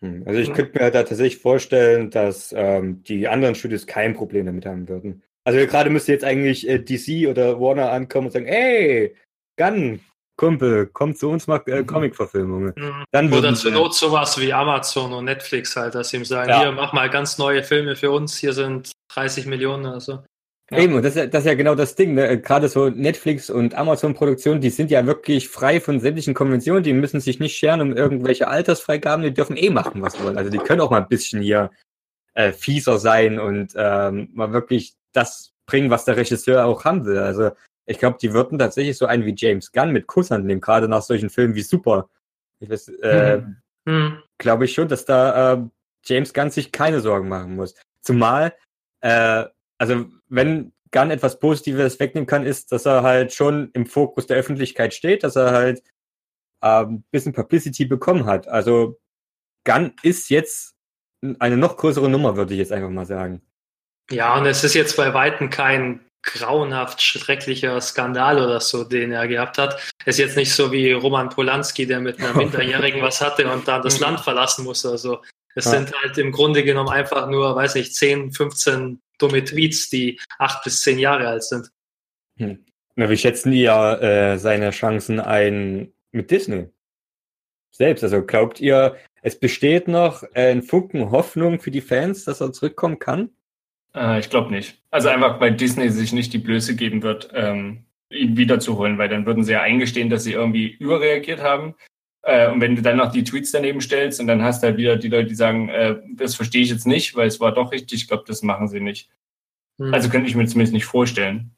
[0.02, 4.46] Hm, also ich könnte mir da tatsächlich vorstellen, dass ähm, die anderen Studios kein Problem
[4.46, 5.22] damit haben würden.
[5.44, 9.14] Also gerade müsste jetzt eigentlich äh, DC oder Warner ankommen und sagen, hey,
[9.58, 10.00] Gun,
[10.40, 11.86] Kumpel, komm zu uns, mach äh, mhm.
[11.86, 12.72] Comic-Verfilmungen.
[12.74, 13.04] Mhm.
[13.10, 16.62] Dann Oder zur Not sowas wie Amazon und Netflix halt, dass sie ihm sagen, ja.
[16.62, 20.12] hier, mach mal ganz neue Filme für uns, hier sind 30 Millionen oder so.
[20.70, 20.78] Ja.
[20.78, 22.14] Eben, und das, ist ja, das ist ja genau das Ding.
[22.14, 22.40] Ne?
[22.40, 26.84] Gerade so Netflix und Amazon-Produktionen, die sind ja wirklich frei von sämtlichen Konventionen.
[26.84, 29.22] Die müssen sich nicht scheren um irgendwelche Altersfreigaben.
[29.22, 30.38] Die dürfen eh machen, was sie wollen.
[30.38, 31.70] Also die können auch mal ein bisschen hier
[32.32, 37.18] äh, fieser sein und ähm, mal wirklich das bringen, was der Regisseur auch haben will.
[37.18, 37.50] Also
[37.90, 41.02] ich glaube, die würden tatsächlich so einen wie James Gunn mit Kuss annehmen, gerade nach
[41.02, 42.08] solchen Filmen wie Super.
[42.60, 43.56] Ich weiß, äh, hm.
[43.88, 44.22] hm.
[44.38, 45.62] glaube ich schon, dass da äh,
[46.04, 47.74] James Gunn sich keine Sorgen machen muss.
[48.00, 48.54] Zumal,
[49.00, 49.44] äh,
[49.78, 54.36] also wenn Gunn etwas Positives wegnehmen kann, ist, dass er halt schon im Fokus der
[54.36, 55.82] Öffentlichkeit steht, dass er halt
[56.62, 58.46] äh, ein bisschen Publicity bekommen hat.
[58.46, 59.00] Also
[59.64, 60.76] Gunn ist jetzt
[61.40, 63.42] eine noch größere Nummer, würde ich jetzt einfach mal sagen.
[64.12, 69.26] Ja, und es ist jetzt bei Weitem kein grauenhaft schrecklicher Skandal oder so, den er
[69.26, 69.80] gehabt hat.
[70.04, 73.82] Ist jetzt nicht so wie Roman Polanski, der mit einer Minderjährigen was hatte und dann
[73.82, 75.22] das Land verlassen muss oder so.
[75.54, 75.72] Es ja.
[75.72, 80.62] sind halt im Grunde genommen einfach nur, weiß ich, 10, 15 dumme Tweets, die acht
[80.64, 81.70] bis zehn Jahre alt sind.
[82.38, 82.64] Hm.
[82.96, 86.68] Na, wie schätzen ihr äh, seine Chancen ein mit Disney?
[87.70, 92.40] Selbst, also glaubt ihr, es besteht noch äh, ein Funken Hoffnung für die Fans, dass
[92.40, 93.30] er zurückkommen kann?
[93.94, 94.78] Äh, ich glaube nicht.
[94.90, 99.26] Also einfach, weil Disney sich nicht die Blöße geben wird, ähm, ihn wiederzuholen, weil dann
[99.26, 101.74] würden sie ja eingestehen, dass sie irgendwie überreagiert haben.
[102.22, 104.76] Äh, und wenn du dann noch die Tweets daneben stellst und dann hast du halt
[104.76, 107.72] wieder die Leute, die sagen, äh, das verstehe ich jetzt nicht, weil es war doch
[107.72, 109.08] richtig, ich glaube, das machen sie nicht.
[109.78, 109.94] Hm.
[109.94, 111.52] Also könnte ich mir zumindest nicht vorstellen.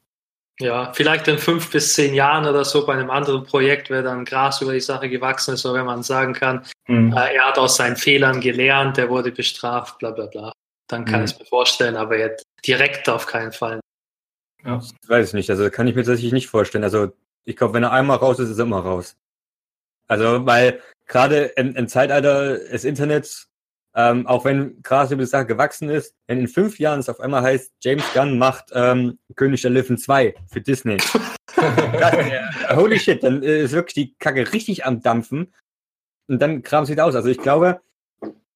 [0.60, 4.24] Ja, vielleicht in fünf bis zehn Jahren oder so bei einem anderen Projekt, wenn dann
[4.24, 7.12] Gras über die Sache gewachsen ist, oder wenn man sagen kann, hm.
[7.12, 10.52] äh, er hat aus seinen Fehlern gelernt, er wurde bestraft, bla bla bla.
[10.88, 11.24] Dann kann hm.
[11.24, 13.80] ich es mir vorstellen, aber jetzt direkt auf keinen Fall.
[14.64, 14.78] Ja.
[14.78, 16.84] Ich weiß ich nicht, also kann ich mir tatsächlich nicht vorstellen.
[16.84, 17.12] Also
[17.44, 19.16] ich glaube, wenn er einmal raus ist, ist er immer raus.
[20.08, 23.48] Also, weil gerade im, im Zeitalter des Internets,
[23.94, 27.20] ähm, auch wenn Gras über die Sache gewachsen ist, wenn in fünf Jahren es auf
[27.20, 30.96] einmal heißt, James Gunn macht ähm, König der Löwen 2 für Disney.
[31.56, 32.42] das, äh,
[32.74, 35.54] holy shit, dann ist wirklich die Kacke richtig am Dampfen.
[36.28, 37.14] Und dann kramen sie wieder aus.
[37.14, 37.80] Also ich glaube,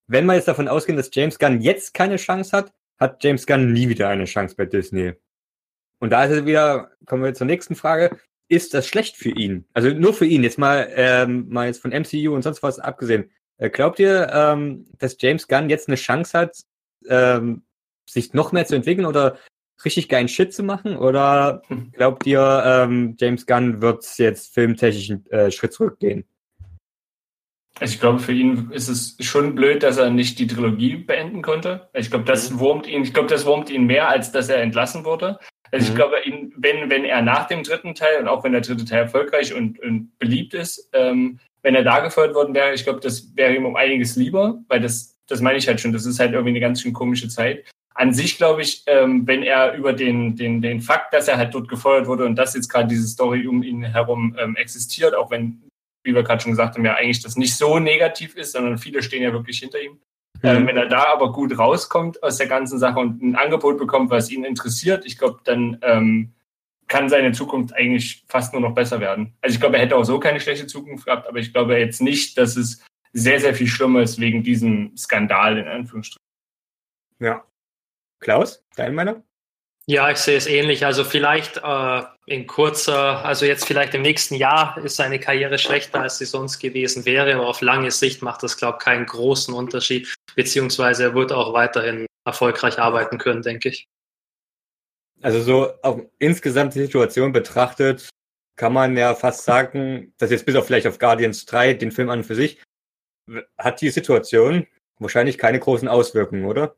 [0.06, 3.72] wenn wir jetzt davon ausgehen, dass James Gunn jetzt keine Chance hat, hat James Gunn
[3.72, 5.14] nie wieder eine Chance bei Disney.
[5.98, 9.66] Und da ist es wieder, kommen wir zur nächsten Frage, ist das schlecht für ihn?
[9.72, 13.30] Also nur für ihn, jetzt mal, ähm, mal jetzt von MCU und sonst was abgesehen.
[13.58, 16.56] Äh, glaubt ihr, ähm, dass James Gunn jetzt eine Chance hat,
[17.08, 17.64] ähm,
[18.08, 19.38] sich noch mehr zu entwickeln oder
[19.84, 20.96] richtig geilen Shit zu machen?
[20.96, 26.24] Oder glaubt ihr, ähm, James Gunn wird jetzt filmtechnisch einen äh, Schritt zurückgehen?
[27.78, 31.42] Also ich glaube, für ihn ist es schon blöd, dass er nicht die Trilogie beenden
[31.42, 31.88] konnte.
[31.92, 32.58] Ich glaube, das mhm.
[32.60, 35.38] wurmt ihn, ich glaube, das wurmt ihn mehr, als dass er entlassen wurde.
[35.72, 35.90] Also mhm.
[35.90, 38.84] ich glaube, ihn, wenn, wenn er nach dem dritten Teil und auch wenn der dritte
[38.84, 43.00] Teil erfolgreich und, und beliebt ist, ähm, wenn er da gefeuert worden wäre, ich glaube,
[43.00, 46.18] das wäre ihm um einiges lieber, weil das, das meine ich halt schon, das ist
[46.18, 47.64] halt irgendwie eine ganz schön komische Zeit.
[47.94, 51.54] An sich glaube ich, ähm, wenn er über den, den, den Fakt, dass er halt
[51.54, 55.30] dort gefeuert wurde und dass jetzt gerade diese Story um ihn herum ähm, existiert, auch
[55.30, 55.65] wenn,
[56.06, 59.02] wie wir gerade schon gesagt haben, ja eigentlich das nicht so negativ ist, sondern viele
[59.02, 60.00] stehen ja wirklich hinter ihm,
[60.42, 60.66] ähm, mhm.
[60.68, 64.30] wenn er da aber gut rauskommt aus der ganzen Sache und ein Angebot bekommt, was
[64.30, 66.32] ihn interessiert, ich glaube, dann ähm,
[66.88, 69.34] kann seine Zukunft eigentlich fast nur noch besser werden.
[69.40, 72.00] Also ich glaube, er hätte auch so keine schlechte Zukunft gehabt, aber ich glaube jetzt
[72.00, 76.22] nicht, dass es sehr, sehr viel schlimmer ist wegen diesem Skandal in Anführungsstrichen.
[77.18, 77.44] Ja.
[78.20, 79.22] Klaus, deine Meinung?
[79.86, 80.84] Ja, ich sehe es ähnlich.
[80.84, 86.00] Also vielleicht äh, in kurzer, also jetzt vielleicht im nächsten Jahr ist seine Karriere schlechter,
[86.00, 89.54] als sie sonst gewesen wäre, aber auf lange Sicht macht das, glaube ich, keinen großen
[89.54, 93.86] Unterschied, beziehungsweise er wird auch weiterhin erfolgreich arbeiten können, denke ich.
[95.22, 98.08] Also so auch insgesamt die Situation betrachtet,
[98.56, 102.10] kann man ja fast sagen, dass jetzt bis auf vielleicht auf Guardians 3, den Film
[102.10, 102.60] an für sich,
[103.56, 104.66] hat die Situation
[104.98, 106.76] wahrscheinlich keine großen Auswirkungen, oder?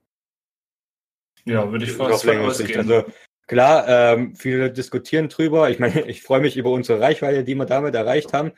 [1.45, 2.45] Ja, würde ich fast sagen.
[2.45, 3.05] Also
[3.49, 5.69] klar, ähm, viele diskutieren drüber.
[5.71, 8.53] Ich meine, ich freue mich über unsere Reichweite, die wir damit erreicht haben.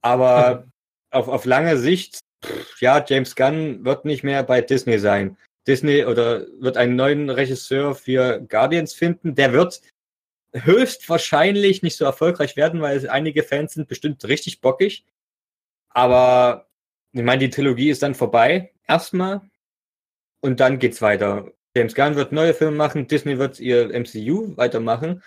[0.00, 0.66] Aber
[1.10, 5.36] auf, auf lange Sicht, pff, ja, James Gunn wird nicht mehr bei Disney sein.
[5.66, 9.34] Disney oder wird einen neuen Regisseur für Guardians finden.
[9.34, 9.82] Der wird
[10.54, 15.04] höchstwahrscheinlich nicht so erfolgreich werden, weil einige Fans sind bestimmt richtig bockig.
[15.90, 16.68] Aber
[17.12, 19.42] ich meine, die Trilogie ist dann vorbei, erstmal.
[20.40, 21.52] Und dann geht's weiter.
[21.78, 25.22] James Gunn wird neue Filme machen, Disney wird ihr MCU weitermachen,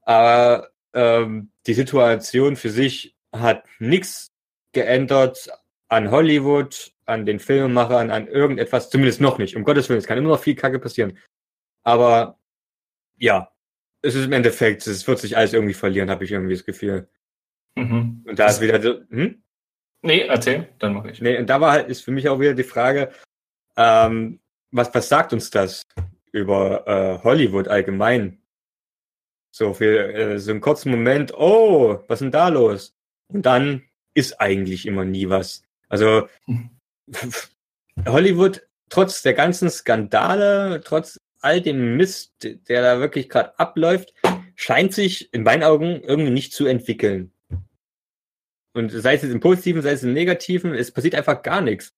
[0.00, 4.28] aber ähm, die Situation für sich hat nichts
[4.72, 5.50] geändert
[5.88, 9.54] an Hollywood, an den Filmemachern, an irgendetwas, zumindest noch nicht.
[9.54, 11.18] Um Gottes Willen, es kann immer noch viel Kacke passieren.
[11.82, 12.38] Aber
[13.18, 13.52] ja,
[14.00, 17.10] es ist im Endeffekt, es wird sich alles irgendwie verlieren, habe ich irgendwie das Gefühl.
[17.74, 18.24] Mhm.
[18.26, 19.42] Und da ist wieder so, hm?
[20.00, 21.20] Nee, erzähl, dann mache ich.
[21.20, 23.12] Nee, und da war halt, ist für mich auch wieder die Frage,
[23.76, 24.40] ähm,
[24.72, 25.86] was, was sagt uns das
[26.32, 28.42] über äh, Hollywood allgemein?
[29.54, 32.94] So für äh, so einen kurzen Moment, oh, was ist denn da los?
[33.28, 33.82] Und dann
[34.14, 35.62] ist eigentlich immer nie was.
[35.88, 36.26] Also
[38.06, 44.14] Hollywood, trotz der ganzen Skandale, trotz all dem Mist, der da wirklich gerade abläuft,
[44.54, 47.32] scheint sich in meinen Augen irgendwie nicht zu entwickeln.
[48.74, 51.94] Und sei es jetzt im Positiven, sei es im Negativen, es passiert einfach gar nichts.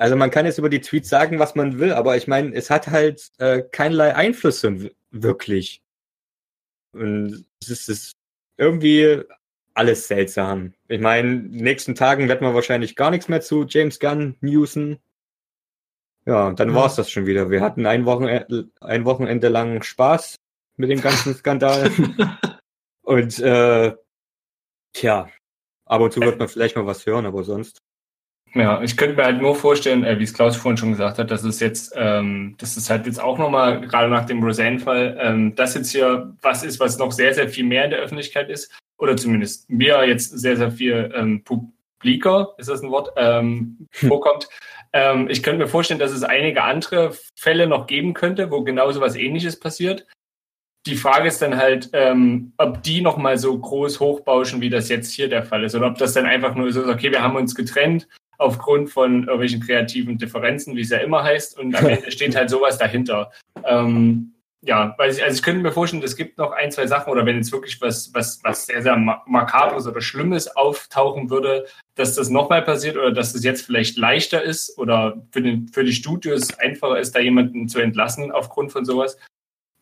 [0.00, 2.70] Also man kann jetzt über die Tweets sagen, was man will, aber ich meine, es
[2.70, 5.82] hat halt äh, keinerlei Einflüsse wirklich.
[6.92, 8.12] Und es ist, ist
[8.56, 9.20] irgendwie
[9.74, 10.72] alles seltsam.
[10.88, 15.00] Ich meine, nächsten Tagen werden wir wahrscheinlich gar nichts mehr zu James Gunn newsen.
[16.24, 16.74] Ja, dann ja.
[16.76, 17.50] war es das schon wieder.
[17.50, 20.36] Wir hatten ein, Wochenende, ein Wochenende lang Spaß
[20.78, 21.90] mit dem ganzen Skandal.
[23.02, 23.94] Und äh,
[24.94, 25.28] tja,
[25.84, 27.82] ab und zu wird man vielleicht mal was hören, aber sonst.
[28.54, 31.30] Ja, ich könnte mir halt nur vorstellen, äh, wie es Klaus vorhin schon gesagt hat,
[31.30, 35.54] dass es jetzt, ähm, dass es halt jetzt auch nochmal, gerade nach dem Roseanne-Fall, ähm,
[35.54, 38.76] das jetzt hier was ist, was noch sehr, sehr viel mehr in der Öffentlichkeit ist,
[38.98, 44.48] oder zumindest mir jetzt sehr, sehr viel ähm, publiker, ist das ein Wort, ähm, vorkommt.
[44.92, 48.90] Ähm, ich könnte mir vorstellen, dass es einige andere Fälle noch geben könnte, wo genau
[48.90, 50.06] so was ähnliches passiert.
[50.86, 55.12] Die Frage ist dann halt, ähm, ob die nochmal so groß hochbauschen, wie das jetzt
[55.12, 57.36] hier der Fall ist, oder ob das dann einfach nur so ist, okay, wir haben
[57.36, 58.08] uns getrennt,
[58.40, 62.50] aufgrund von irgendwelchen kreativen Differenzen, wie es ja immer heißt, und am Ende steht halt
[62.50, 63.30] sowas dahinter.
[63.64, 67.10] Ähm, ja, weil ich, also ich könnte mir vorstellen, es gibt noch ein, zwei Sachen,
[67.10, 72.14] oder wenn jetzt wirklich was, was, was sehr, sehr makabres oder Schlimmes auftauchen würde, dass
[72.14, 75.92] das nochmal passiert oder dass es jetzt vielleicht leichter ist oder für, den, für die
[75.92, 79.18] Studios einfacher ist, da jemanden zu entlassen aufgrund von sowas.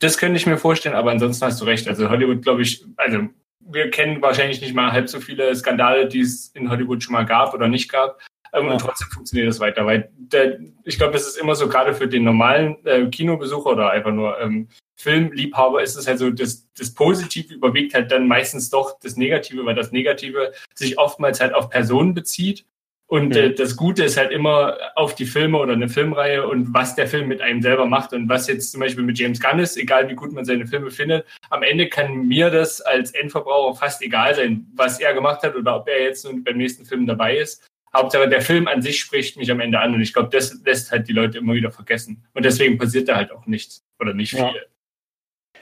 [0.01, 1.88] Das könnte ich mir vorstellen, aber ansonsten hast du recht.
[1.88, 3.29] Also Hollywood, glaube ich, also
[3.61, 7.27] wir kennen wahrscheinlich nicht mal halb so viele Skandale, die es in Hollywood schon mal
[7.27, 8.21] gab oder nicht gab.
[8.53, 8.73] Ähm, ja.
[8.73, 12.09] Und trotzdem funktioniert das weiter, weil der, ich glaube, es ist immer so, gerade für
[12.09, 16.93] den normalen äh, Kinobesucher oder einfach nur ähm, Filmliebhaber ist es halt so, das, das
[16.93, 21.71] Positive überwiegt halt dann meistens doch das Negative, weil das Negative sich oftmals halt auf
[21.71, 22.67] Personen bezieht.
[23.07, 26.95] Und äh, das Gute ist halt immer auf die Filme oder eine Filmreihe und was
[26.95, 29.79] der Film mit einem selber macht und was jetzt zum Beispiel mit James Gunn ist,
[29.79, 31.25] egal wie gut man seine Filme findet.
[31.49, 35.77] Am Ende kann mir das als Endverbraucher fast egal sein, was er gemacht hat oder
[35.77, 37.67] ob er jetzt nun beim nächsten Film dabei ist.
[37.94, 40.90] Hauptsache der Film an sich spricht mich am Ende an und ich glaube, das lässt
[40.90, 42.27] halt die Leute immer wieder vergessen.
[42.35, 44.40] Und deswegen passiert da halt auch nichts oder nicht viel.
[44.40, 44.53] Ja.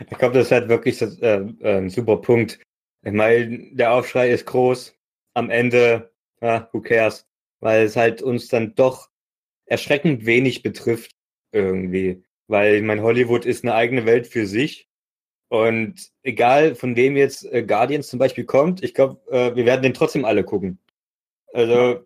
[0.01, 2.59] Ich glaube, das ist halt wirklich das, äh, äh, ein super Punkt.
[3.05, 4.95] Ich meine, der Aufschrei ist groß.
[5.35, 6.11] Am Ende,
[6.41, 7.27] ja, who cares?
[7.61, 9.09] Weil es halt uns dann doch
[9.65, 11.13] erschreckend wenig betrifft
[11.53, 12.25] irgendwie.
[12.49, 14.89] Weil ich meine, Hollywood ist eine eigene Welt für sich.
[15.49, 19.83] Und egal von wem jetzt äh, Guardians zum Beispiel kommt, ich glaube, äh, wir werden
[19.83, 20.79] den trotzdem alle gucken.
[21.53, 22.06] Also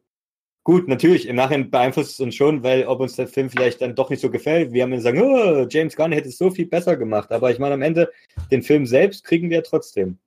[0.71, 3.97] gut, natürlich, im Nachhinein beeinflusst es uns schon, weil ob uns der Film vielleicht dann
[3.97, 6.67] doch nicht so gefällt, wir haben dann sagen, oh, James Gunn hätte es so viel
[6.67, 7.33] besser gemacht.
[7.33, 8.13] Aber ich meine, am Ende,
[8.53, 10.21] den Film selbst kriegen wir trotzdem.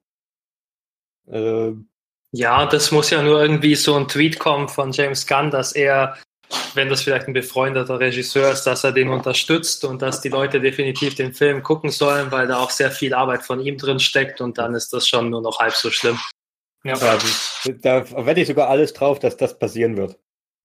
[1.31, 1.71] Äh,
[2.33, 6.17] ja, das muss ja nur irgendwie so ein Tweet kommen von James Gunn, dass er,
[6.73, 10.59] wenn das vielleicht ein befreundeter Regisseur ist, dass er den unterstützt und dass die Leute
[10.59, 14.41] definitiv den Film gucken sollen, weil da auch sehr viel Arbeit von ihm drin steckt
[14.41, 16.19] und dann ist das schon nur noch halb so schlimm.
[16.83, 16.95] Ja.
[17.81, 20.19] Da wette ich sogar alles drauf, dass das passieren wird.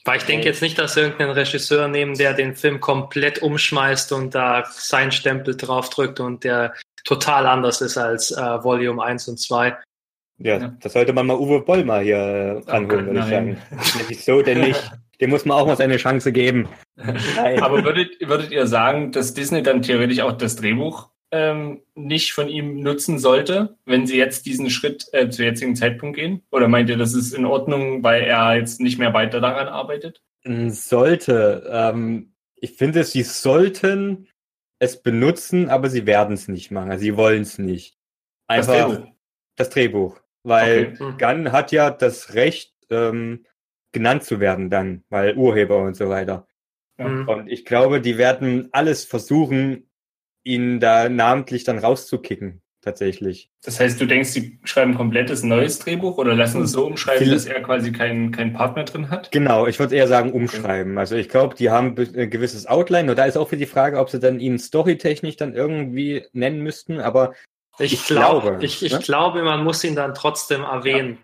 [0.05, 4.35] Weil ich denke jetzt nicht, dass irgendein Regisseur nehmen, der den Film komplett umschmeißt und
[4.35, 9.77] da sein Stempel draufdrückt und der total anders ist als äh, Volume 1 und 2.
[10.41, 13.59] Ja, ja, das sollte man mal Uwe Boll mal hier äh, anholen, würde ich sagen.
[14.09, 14.93] Nicht so, denn nicht.
[15.21, 16.69] Dem muss man auch mal seine Chance geben.
[16.97, 17.61] Nein.
[17.61, 22.49] Aber würdet, würdet ihr sagen, dass Disney dann theoretisch auch das Drehbuch ähm, nicht von
[22.49, 26.43] ihm nutzen sollte, wenn sie jetzt diesen Schritt äh, zu jetzigen Zeitpunkt gehen?
[26.51, 30.23] Oder meint ihr, das ist in Ordnung, weil er jetzt nicht mehr weiter daran arbeitet?
[30.45, 31.69] Sollte.
[31.71, 34.29] Ähm, ich finde, sie sollten
[34.79, 36.99] es benutzen, aber sie werden es nicht machen.
[36.99, 37.99] Sie wollen es nicht.
[38.47, 39.13] Einfach das Drehbuch.
[39.57, 40.21] Das Drehbuch.
[40.45, 40.99] Weil okay.
[40.99, 41.19] Hm.
[41.19, 43.45] Gunn hat ja das Recht, ähm,
[43.93, 46.47] genannt zu werden dann, weil Urheber und so weiter.
[46.99, 47.07] Ja.
[47.07, 49.88] Und ich glaube, die werden alles versuchen,
[50.49, 53.51] ihn da namentlich dann rauszukicken, tatsächlich.
[53.63, 57.33] Das heißt, du denkst, sie schreiben komplettes neues Drehbuch oder lassen es so umschreiben, Viel
[57.33, 59.31] dass er quasi keinen keinen Partner drin hat?
[59.31, 60.97] Genau, ich würde eher sagen umschreiben.
[60.99, 63.99] Also ich glaube, die haben ein gewisses Outline und da ist auch für die Frage,
[63.99, 67.35] ob sie dann ihn storytechnisch dann irgendwie nennen müssten, aber
[67.79, 68.99] ich, ich glaube, ich, ich ne?
[68.99, 71.11] glaube, man muss ihn dann trotzdem erwähnen.
[71.11, 71.19] Ja.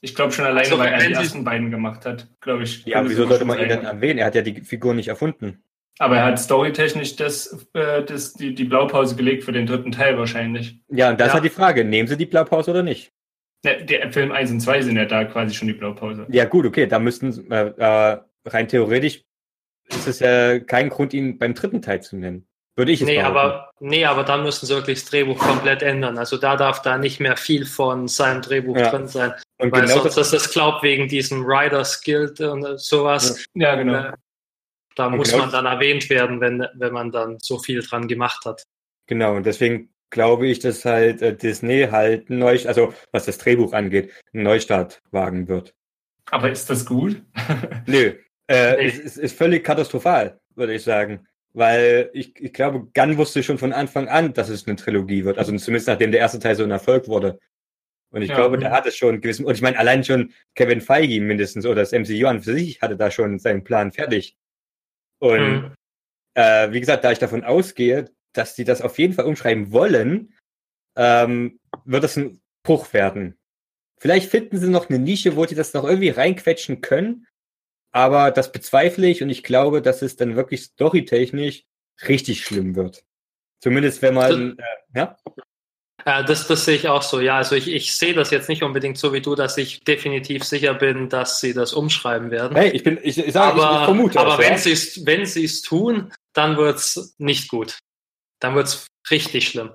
[0.00, 2.84] Ich glaube schon alleine, also, weil er die ersten beiden gemacht hat, glaube ich.
[2.84, 4.18] Ja, wieso sollte man ihn dann erwähnen?
[4.18, 5.62] Er hat ja die Figur nicht erfunden.
[5.98, 10.18] Aber er hat storytechnisch das, äh, das, die, die Blaupause gelegt für den dritten Teil
[10.18, 10.78] wahrscheinlich.
[10.88, 11.28] Ja, und das ja.
[11.28, 13.12] ist halt die Frage, nehmen sie die Blaupause oder nicht?
[13.64, 16.26] Der, der, Film 1 und 2 sind ja da quasi schon die Blaupause.
[16.30, 19.24] Ja gut, okay, da müssten, äh, äh, rein theoretisch
[19.88, 22.46] ist es ja kein Grund, ihn beim dritten Teil zu nennen.
[22.76, 26.16] Würde ich es nee, aber Nee, aber dann müssen sie wirklich das Drehbuch komplett ändern.
[26.16, 28.90] Also da darf da nicht mehr viel von seinem Drehbuch ja.
[28.90, 29.34] drin sein.
[29.58, 33.44] Und weil genau sonst ist das glaubt wegen diesem Writers Guild und sowas.
[33.54, 33.94] Ja, genau.
[33.94, 34.12] Äh,
[34.96, 38.08] da und muss genau man dann erwähnt werden, wenn, wenn man dann so viel dran
[38.08, 38.64] gemacht hat.
[39.06, 43.38] Genau, und deswegen glaube ich, dass halt äh, Disney halt ein Neustart, also was das
[43.38, 45.74] Drehbuch angeht, einen Neustart wagen wird.
[46.30, 47.22] Aber ist das gut?
[47.86, 48.14] Nö,
[48.48, 48.86] äh, nee.
[48.86, 51.26] es, es ist völlig katastrophal, würde ich sagen.
[51.52, 55.38] Weil ich, ich glaube, Gunn wusste schon von Anfang an, dass es eine Trilogie wird.
[55.38, 57.38] Also zumindest nachdem der erste Teil so ein Erfolg wurde.
[58.10, 59.46] Und ich ja, glaube, der hat es schon gewissen.
[59.46, 62.96] Und ich meine, allein schon Kevin Feige mindestens oder das MCU an für sich hatte
[62.96, 64.36] da schon seinen Plan fertig.
[65.18, 65.74] Und mhm.
[66.34, 70.34] äh, wie gesagt, da ich davon ausgehe, dass die das auf jeden Fall umschreiben wollen,
[70.96, 73.38] ähm, wird es ein Bruch werden.
[73.98, 77.26] Vielleicht finden sie noch eine Nische, wo sie das noch irgendwie reinquetschen können,
[77.92, 81.64] aber das bezweifle ich und ich glaube, dass es dann wirklich storytechnisch
[82.06, 83.04] richtig schlimm wird.
[83.60, 85.16] Zumindest wenn man, äh, ja?
[86.06, 87.20] Äh, das, das sehe ich auch so.
[87.20, 90.44] Ja, also ich, ich sehe das jetzt nicht unbedingt so wie du, dass ich definitiv
[90.44, 92.56] sicher bin, dass sie das umschreiben werden.
[92.56, 94.20] Hey, ich bin, ich, ich sage, aber, ich, ich vermute.
[94.20, 97.78] Aber wenn sie es, wenn sie es tun, dann wird es nicht gut.
[98.40, 99.74] Dann wird es richtig schlimm.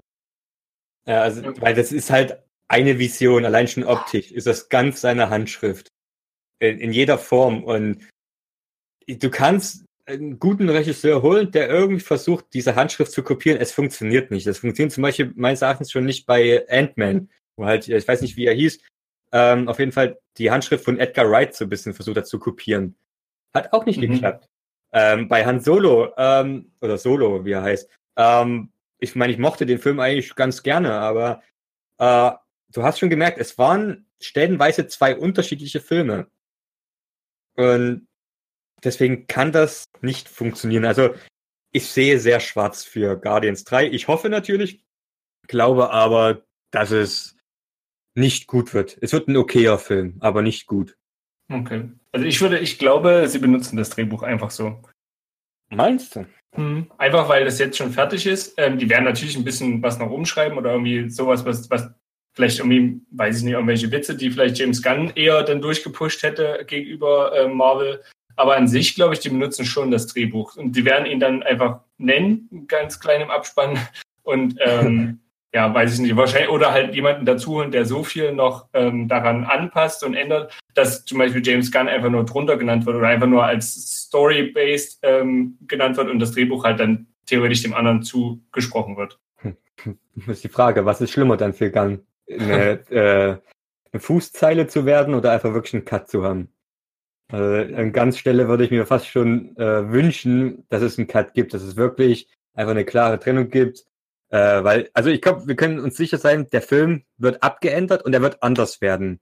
[1.05, 2.37] Ja, also, weil das ist halt
[2.69, 5.89] eine Vision, allein schon optisch, ist das ganz seine Handschrift.
[6.59, 7.63] In, in jeder Form.
[7.63, 8.07] Und
[9.05, 13.59] du kannst einen guten Regisseur holen, der irgendwie versucht, diese Handschrift zu kopieren.
[13.59, 14.47] Es funktioniert nicht.
[14.47, 18.37] Das funktioniert zum Beispiel meines Erachtens schon nicht bei Ant-Man, wo halt, ich weiß nicht,
[18.37, 18.79] wie er hieß,
[19.31, 22.39] ähm, auf jeden Fall die Handschrift von Edgar Wright so ein bisschen versucht hat zu
[22.39, 22.95] kopieren.
[23.53, 24.13] Hat auch nicht mhm.
[24.13, 24.47] geklappt.
[24.93, 29.65] Ähm, bei Han Solo, ähm, oder Solo, wie er heißt, ähm, ich meine, ich mochte
[29.65, 31.41] den Film eigentlich ganz gerne, aber
[31.97, 32.31] äh,
[32.73, 36.27] du hast schon gemerkt, es waren stellenweise zwei unterschiedliche Filme.
[37.55, 38.07] Und
[38.83, 40.85] deswegen kann das nicht funktionieren.
[40.85, 41.13] Also
[41.71, 43.87] ich sehe sehr schwarz für Guardians 3.
[43.87, 44.83] Ich hoffe natürlich,
[45.47, 47.37] glaube aber, dass es
[48.15, 48.97] nicht gut wird.
[49.01, 50.97] Es wird ein okayer Film, aber nicht gut.
[51.49, 51.89] Okay.
[52.11, 54.81] Also ich würde, ich glaube, sie benutzen das Drehbuch einfach so.
[55.69, 56.25] Meinst du?
[56.55, 56.91] Hm.
[56.97, 58.53] Einfach weil das jetzt schon fertig ist.
[58.57, 61.89] Ähm, die werden natürlich ein bisschen was noch umschreiben oder irgendwie sowas, was, was
[62.33, 66.65] vielleicht irgendwie, weiß ich nicht, irgendwelche Witze, die vielleicht James Gunn eher dann durchgepusht hätte
[66.67, 68.03] gegenüber äh, Marvel.
[68.41, 70.57] Aber an sich, glaube ich, die benutzen schon das Drehbuch.
[70.57, 73.77] Und die werden ihn dann einfach nennen, ganz klein im Abspann.
[74.23, 75.19] Und ähm,
[75.53, 79.07] ja, weiß ich nicht, wahrscheinlich, oder halt jemanden dazu holen, der so viel noch ähm,
[79.07, 83.09] daran anpasst und ändert, dass zum Beispiel James Gunn einfach nur drunter genannt wird oder
[83.09, 83.75] einfach nur als
[84.05, 89.19] Story-based ähm, genannt wird und das Drehbuch halt dann theoretisch dem anderen zugesprochen wird.
[90.15, 92.01] Das ist die Frage, was ist schlimmer dann für Gunn?
[92.27, 93.37] Eine, äh,
[93.91, 96.49] eine Fußzeile zu werden oder einfach wirklich einen Cut zu haben?
[97.31, 101.33] Also an ganz Stelle würde ich mir fast schon äh, wünschen, dass es einen Cut
[101.33, 103.85] gibt, dass es wirklich einfach eine klare Trennung gibt.
[104.29, 108.13] Äh, weil, also ich glaube, wir können uns sicher sein, der Film wird abgeändert und
[108.13, 109.21] er wird anders werden.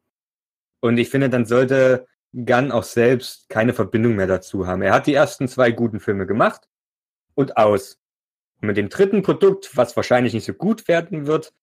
[0.81, 4.81] Und ich finde, dann sollte Gunn auch selbst keine Verbindung mehr dazu haben.
[4.81, 6.67] Er hat die ersten zwei guten Filme gemacht
[7.35, 7.99] und aus.
[8.61, 11.53] Und mit dem dritten Produkt, was wahrscheinlich nicht so gut werden wird,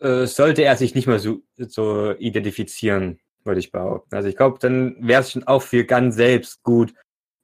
[0.00, 4.14] äh, sollte er sich nicht mehr so, so identifizieren würde ich behaupten.
[4.14, 6.92] Also ich glaube, dann wäre es schon auch für ganz selbst gut,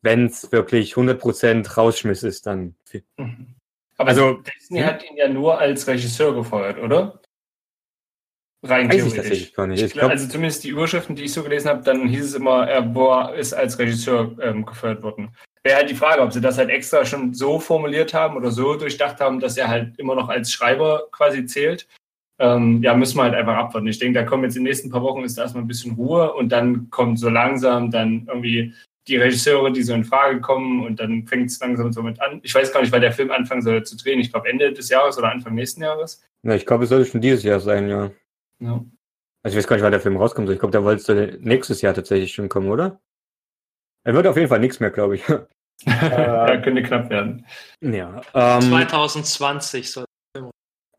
[0.02, 2.74] wenn es wirklich 100% Rausschmiss ist dann.
[3.16, 3.54] Mhm.
[3.96, 4.86] Aber also, Disney hm?
[4.86, 7.20] hat ihn ja nur als Regisseur gefeuert, oder?
[8.64, 9.52] Rein Weiß theoretisch.
[9.56, 9.82] Ich nicht.
[9.82, 12.68] Ich glaub, also zumindest die Überschriften, die ich so gelesen habe, dann hieß es immer,
[12.68, 15.34] er war, ist als Regisseur ähm, gefeuert worden.
[15.64, 18.74] Wäre halt die Frage, ob sie das halt extra schon so formuliert haben oder so
[18.76, 21.88] durchdacht haben, dass er halt immer noch als Schreiber quasi zählt
[22.42, 23.86] ähm, ja, müssen wir halt einfach abwarten.
[23.86, 25.94] Ich denke, da kommen jetzt in den nächsten paar Wochen ist da erstmal ein bisschen
[25.94, 28.74] Ruhe und dann kommt so langsam dann irgendwie
[29.06, 32.40] die Regisseure, die so in Frage kommen und dann fängt es langsam so mit an.
[32.42, 34.18] Ich weiß gar nicht, weil der Film anfangen soll zu drehen.
[34.18, 36.20] Ich glaube Ende des Jahres oder Anfang nächsten Jahres.
[36.42, 38.10] Ja, ich glaube, es sollte schon dieses Jahr sein, ja.
[38.58, 38.84] ja.
[39.44, 40.50] Also ich weiß gar nicht, wann der Film rauskommt.
[40.50, 43.00] Ich glaube, da wollte nächstes Jahr tatsächlich schon kommen, oder?
[44.02, 45.28] Er wird auf jeden Fall nichts mehr, glaube ich.
[45.86, 47.46] ja, könnte knapp werden.
[47.80, 48.20] Ja.
[48.34, 50.04] Ähm, 2020 soll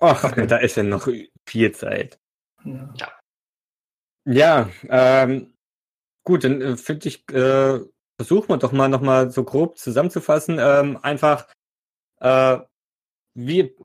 [0.06, 1.08] Ach, da ist ja noch
[1.47, 2.20] viel Zeit.
[2.66, 3.20] Ja.
[4.26, 5.54] Ja, ähm,
[6.26, 7.80] gut, dann äh, finde ich, äh,
[8.18, 10.58] versuchen wir doch mal nochmal so grob zusammenzufassen.
[10.60, 11.47] Ähm, einfach,
[12.20, 12.58] äh,
[13.34, 13.76] wie,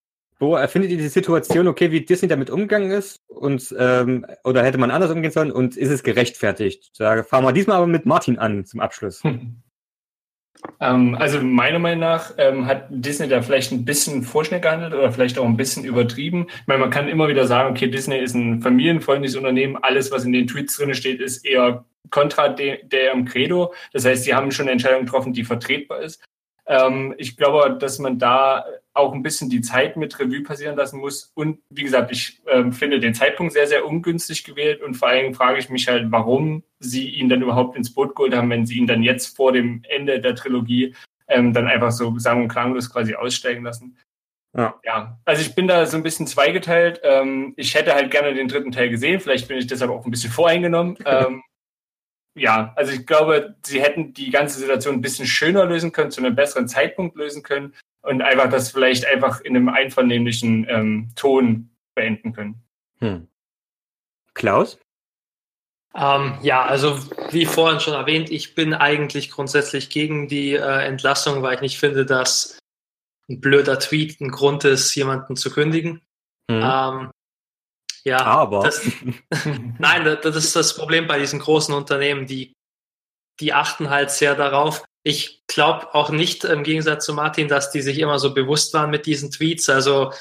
[0.40, 3.20] wo erfindet ihr die Situation, okay, wie Disney damit umgegangen ist?
[3.28, 5.52] Und, ähm, oder hätte man anders umgehen sollen?
[5.52, 6.98] Und ist es gerechtfertigt?
[6.98, 9.22] Da fahren wir diesmal aber mit Martin an zum Abschluss.
[10.80, 15.12] Ähm, also meiner Meinung nach ähm, hat Disney da vielleicht ein bisschen vorschnell gehandelt oder
[15.12, 16.46] vielleicht auch ein bisschen übertrieben.
[16.48, 19.76] Ich meine, man kann immer wieder sagen, okay, Disney ist ein familienfreundliches Unternehmen.
[19.76, 23.74] Alles, was in den Tweets drin steht, ist eher kontra de, der im Credo.
[23.92, 26.22] Das heißt, sie haben schon eine Entscheidung getroffen, die vertretbar ist.
[26.66, 28.64] Ähm, ich glaube, dass man da
[28.98, 31.30] auch ein bisschen die Zeit mit Revue passieren lassen muss.
[31.34, 35.34] Und wie gesagt, ich äh, finde den Zeitpunkt sehr, sehr ungünstig gewählt und vor allem
[35.34, 38.78] frage ich mich halt, warum sie ihn dann überhaupt ins Boot geholt haben, wenn sie
[38.78, 40.94] ihn dann jetzt vor dem Ende der Trilogie
[41.28, 43.96] ähm, dann einfach so sang- und klanglos quasi aussteigen lassen.
[44.56, 44.74] Ja.
[44.82, 47.00] ja, also ich bin da so ein bisschen zweigeteilt.
[47.04, 49.20] Ähm, ich hätte halt gerne den dritten Teil gesehen.
[49.20, 50.96] Vielleicht bin ich deshalb auch ein bisschen voreingenommen.
[51.04, 51.42] ähm,
[52.36, 56.20] ja, also ich glaube, sie hätten die ganze Situation ein bisschen schöner lösen können, zu
[56.20, 61.70] einem besseren Zeitpunkt lösen können und einfach das vielleicht einfach in einem einvernehmlichen ähm, Ton
[61.94, 62.62] beenden können.
[63.00, 63.28] Hm.
[64.34, 64.78] Klaus?
[65.94, 66.98] Ähm, ja, also
[67.30, 71.78] wie vorhin schon erwähnt, ich bin eigentlich grundsätzlich gegen die äh, Entlassung, weil ich nicht
[71.78, 72.58] finde, dass
[73.28, 76.02] ein blöder Tweet ein Grund ist, jemanden zu kündigen.
[76.48, 76.62] Mhm.
[76.62, 77.10] Ähm,
[78.04, 78.62] ja, aber.
[78.64, 78.82] Das,
[79.78, 82.52] nein, das ist das Problem bei diesen großen Unternehmen, die,
[83.40, 84.84] die achten halt sehr darauf.
[85.08, 88.90] Ich glaube auch nicht im Gegensatz zu Martin, dass die sich immer so bewusst waren
[88.90, 89.70] mit diesen Tweets.
[89.70, 90.12] Also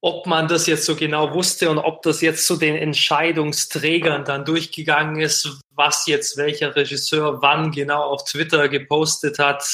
[0.00, 4.44] ob man das jetzt so genau wusste und ob das jetzt zu den Entscheidungsträgern dann
[4.44, 9.64] durchgegangen ist, was jetzt welcher Regisseur wann genau auf Twitter gepostet hat,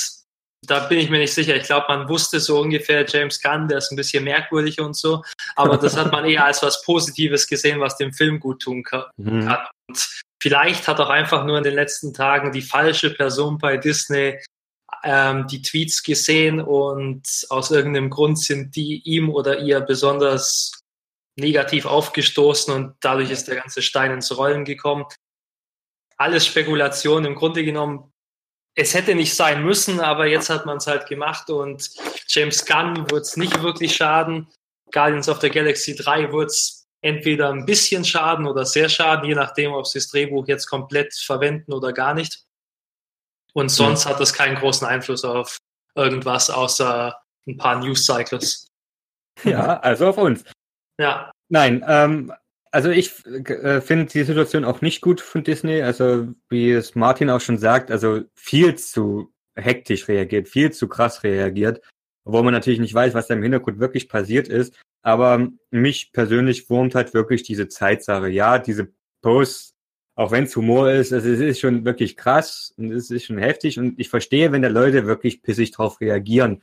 [0.67, 1.57] da bin ich mir nicht sicher.
[1.57, 5.23] Ich glaube, man wusste so ungefähr, James Gunn, der ist ein bisschen merkwürdig und so.
[5.57, 9.05] Aber das hat man eher als was Positives gesehen, was dem Film gut tun kann.
[9.17, 9.57] Mhm.
[9.89, 10.09] Und
[10.43, 14.39] vielleicht hat auch einfach nur in den letzten Tagen die falsche Person bei Disney
[15.05, 20.81] ähm, die Tweets gesehen und aus irgendeinem Grund sind die ihm oder ihr besonders
[21.39, 25.05] negativ aufgestoßen und dadurch ist der ganze Stein ins Rollen gekommen.
[26.17, 27.25] Alles Spekulation.
[27.25, 28.13] Im Grunde genommen
[28.79, 31.91] es hätte nicht sein müssen, aber jetzt hat man es halt gemacht und
[32.29, 34.47] James Gunn wird es nicht wirklich schaden.
[34.93, 39.35] Guardians of the Galaxy 3 wird es entweder ein bisschen schaden oder sehr schaden, je
[39.35, 42.45] nachdem, ob sie das Drehbuch jetzt komplett verwenden oder gar nicht.
[43.53, 44.11] Und sonst mhm.
[44.11, 45.59] hat das keinen großen Einfluss auf
[45.97, 48.69] irgendwas außer ein paar News-Cycles.
[49.43, 50.45] Ja, also auf uns.
[51.01, 51.33] Ja.
[51.49, 52.33] Nein, ähm,
[52.73, 55.83] also ich äh, finde die Situation auch nicht gut von Disney.
[55.83, 61.25] Also wie es Martin auch schon sagt, also viel zu hektisch reagiert, viel zu krass
[61.25, 61.81] reagiert,
[62.25, 64.75] obwohl man natürlich nicht weiß, was da im Hintergrund wirklich passiert ist.
[65.03, 68.29] Aber mich persönlich wurmt halt wirklich diese Zeitsache.
[68.29, 68.89] Ja, diese
[69.23, 69.75] Posts,
[70.15, 73.39] auch wenn es Humor ist, also es ist schon wirklich krass und es ist schon
[73.39, 76.63] heftig und ich verstehe, wenn da Leute wirklich pissig drauf reagieren.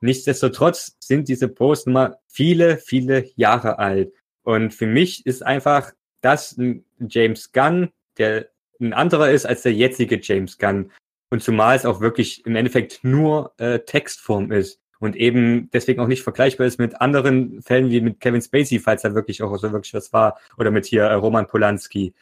[0.00, 4.12] Nichtsdestotrotz sind diese Posts mal viele, viele Jahre alt.
[4.42, 8.48] Und für mich ist einfach das ein James Gunn, der
[8.80, 10.90] ein anderer ist als der jetzige James Gunn.
[11.30, 16.06] Und zumal es auch wirklich im Endeffekt nur äh, Textform ist und eben deswegen auch
[16.06, 19.72] nicht vergleichbar ist mit anderen Fällen wie mit Kevin Spacey, falls da wirklich auch so
[19.72, 22.12] wirklich was war, oder mit hier äh, Roman Polanski.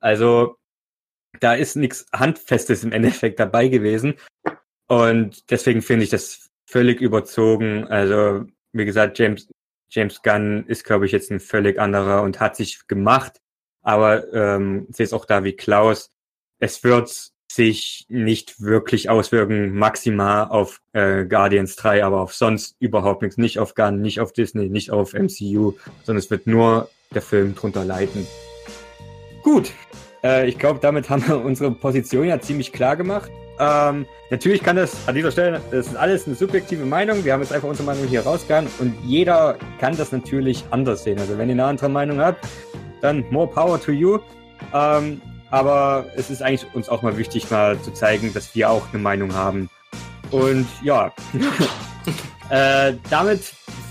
[0.00, 0.56] Also
[1.40, 4.14] da ist nichts Handfestes im Endeffekt dabei gewesen.
[4.88, 7.86] Und deswegen finde ich das völlig überzogen.
[7.86, 9.48] Also, wie gesagt, James,
[9.90, 13.40] James Gunn ist, glaube ich, jetzt ein völlig anderer und hat sich gemacht.
[13.82, 16.10] Aber ähm, sehe es auch da wie Klaus.
[16.58, 23.22] Es wird sich nicht wirklich auswirken, maximal auf äh, Guardians 3, aber auf sonst überhaupt
[23.22, 23.38] nichts.
[23.38, 25.74] Nicht auf Gunn, nicht auf Disney, nicht auf MCU,
[26.04, 28.26] sondern es wird nur der Film drunter leiden.
[29.42, 29.72] Gut,
[30.22, 33.30] äh, ich glaube, damit haben wir unsere Position ja ziemlich klar gemacht.
[33.58, 37.24] Ähm, natürlich kann das an dieser Stelle, das ist alles eine subjektive Meinung.
[37.24, 41.18] Wir haben jetzt einfach unsere Meinung hier rausgehauen und jeder kann das natürlich anders sehen.
[41.18, 42.46] Also wenn ihr eine andere Meinung habt,
[43.00, 44.18] dann more power to you.
[44.74, 48.82] Ähm, aber es ist eigentlich uns auch mal wichtig, mal zu zeigen, dass wir auch
[48.92, 49.70] eine Meinung haben.
[50.30, 51.12] Und ja,
[52.50, 53.40] äh, damit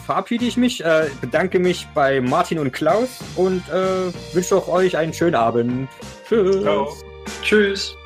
[0.05, 4.95] verabschiede ich mich, äh, bedanke mich bei Martin und Klaus und äh, wünsche auch euch
[4.97, 5.89] einen schönen Abend.
[6.27, 6.61] Tschüss.
[6.61, 6.93] Ciao.
[7.41, 7.97] Tschüss.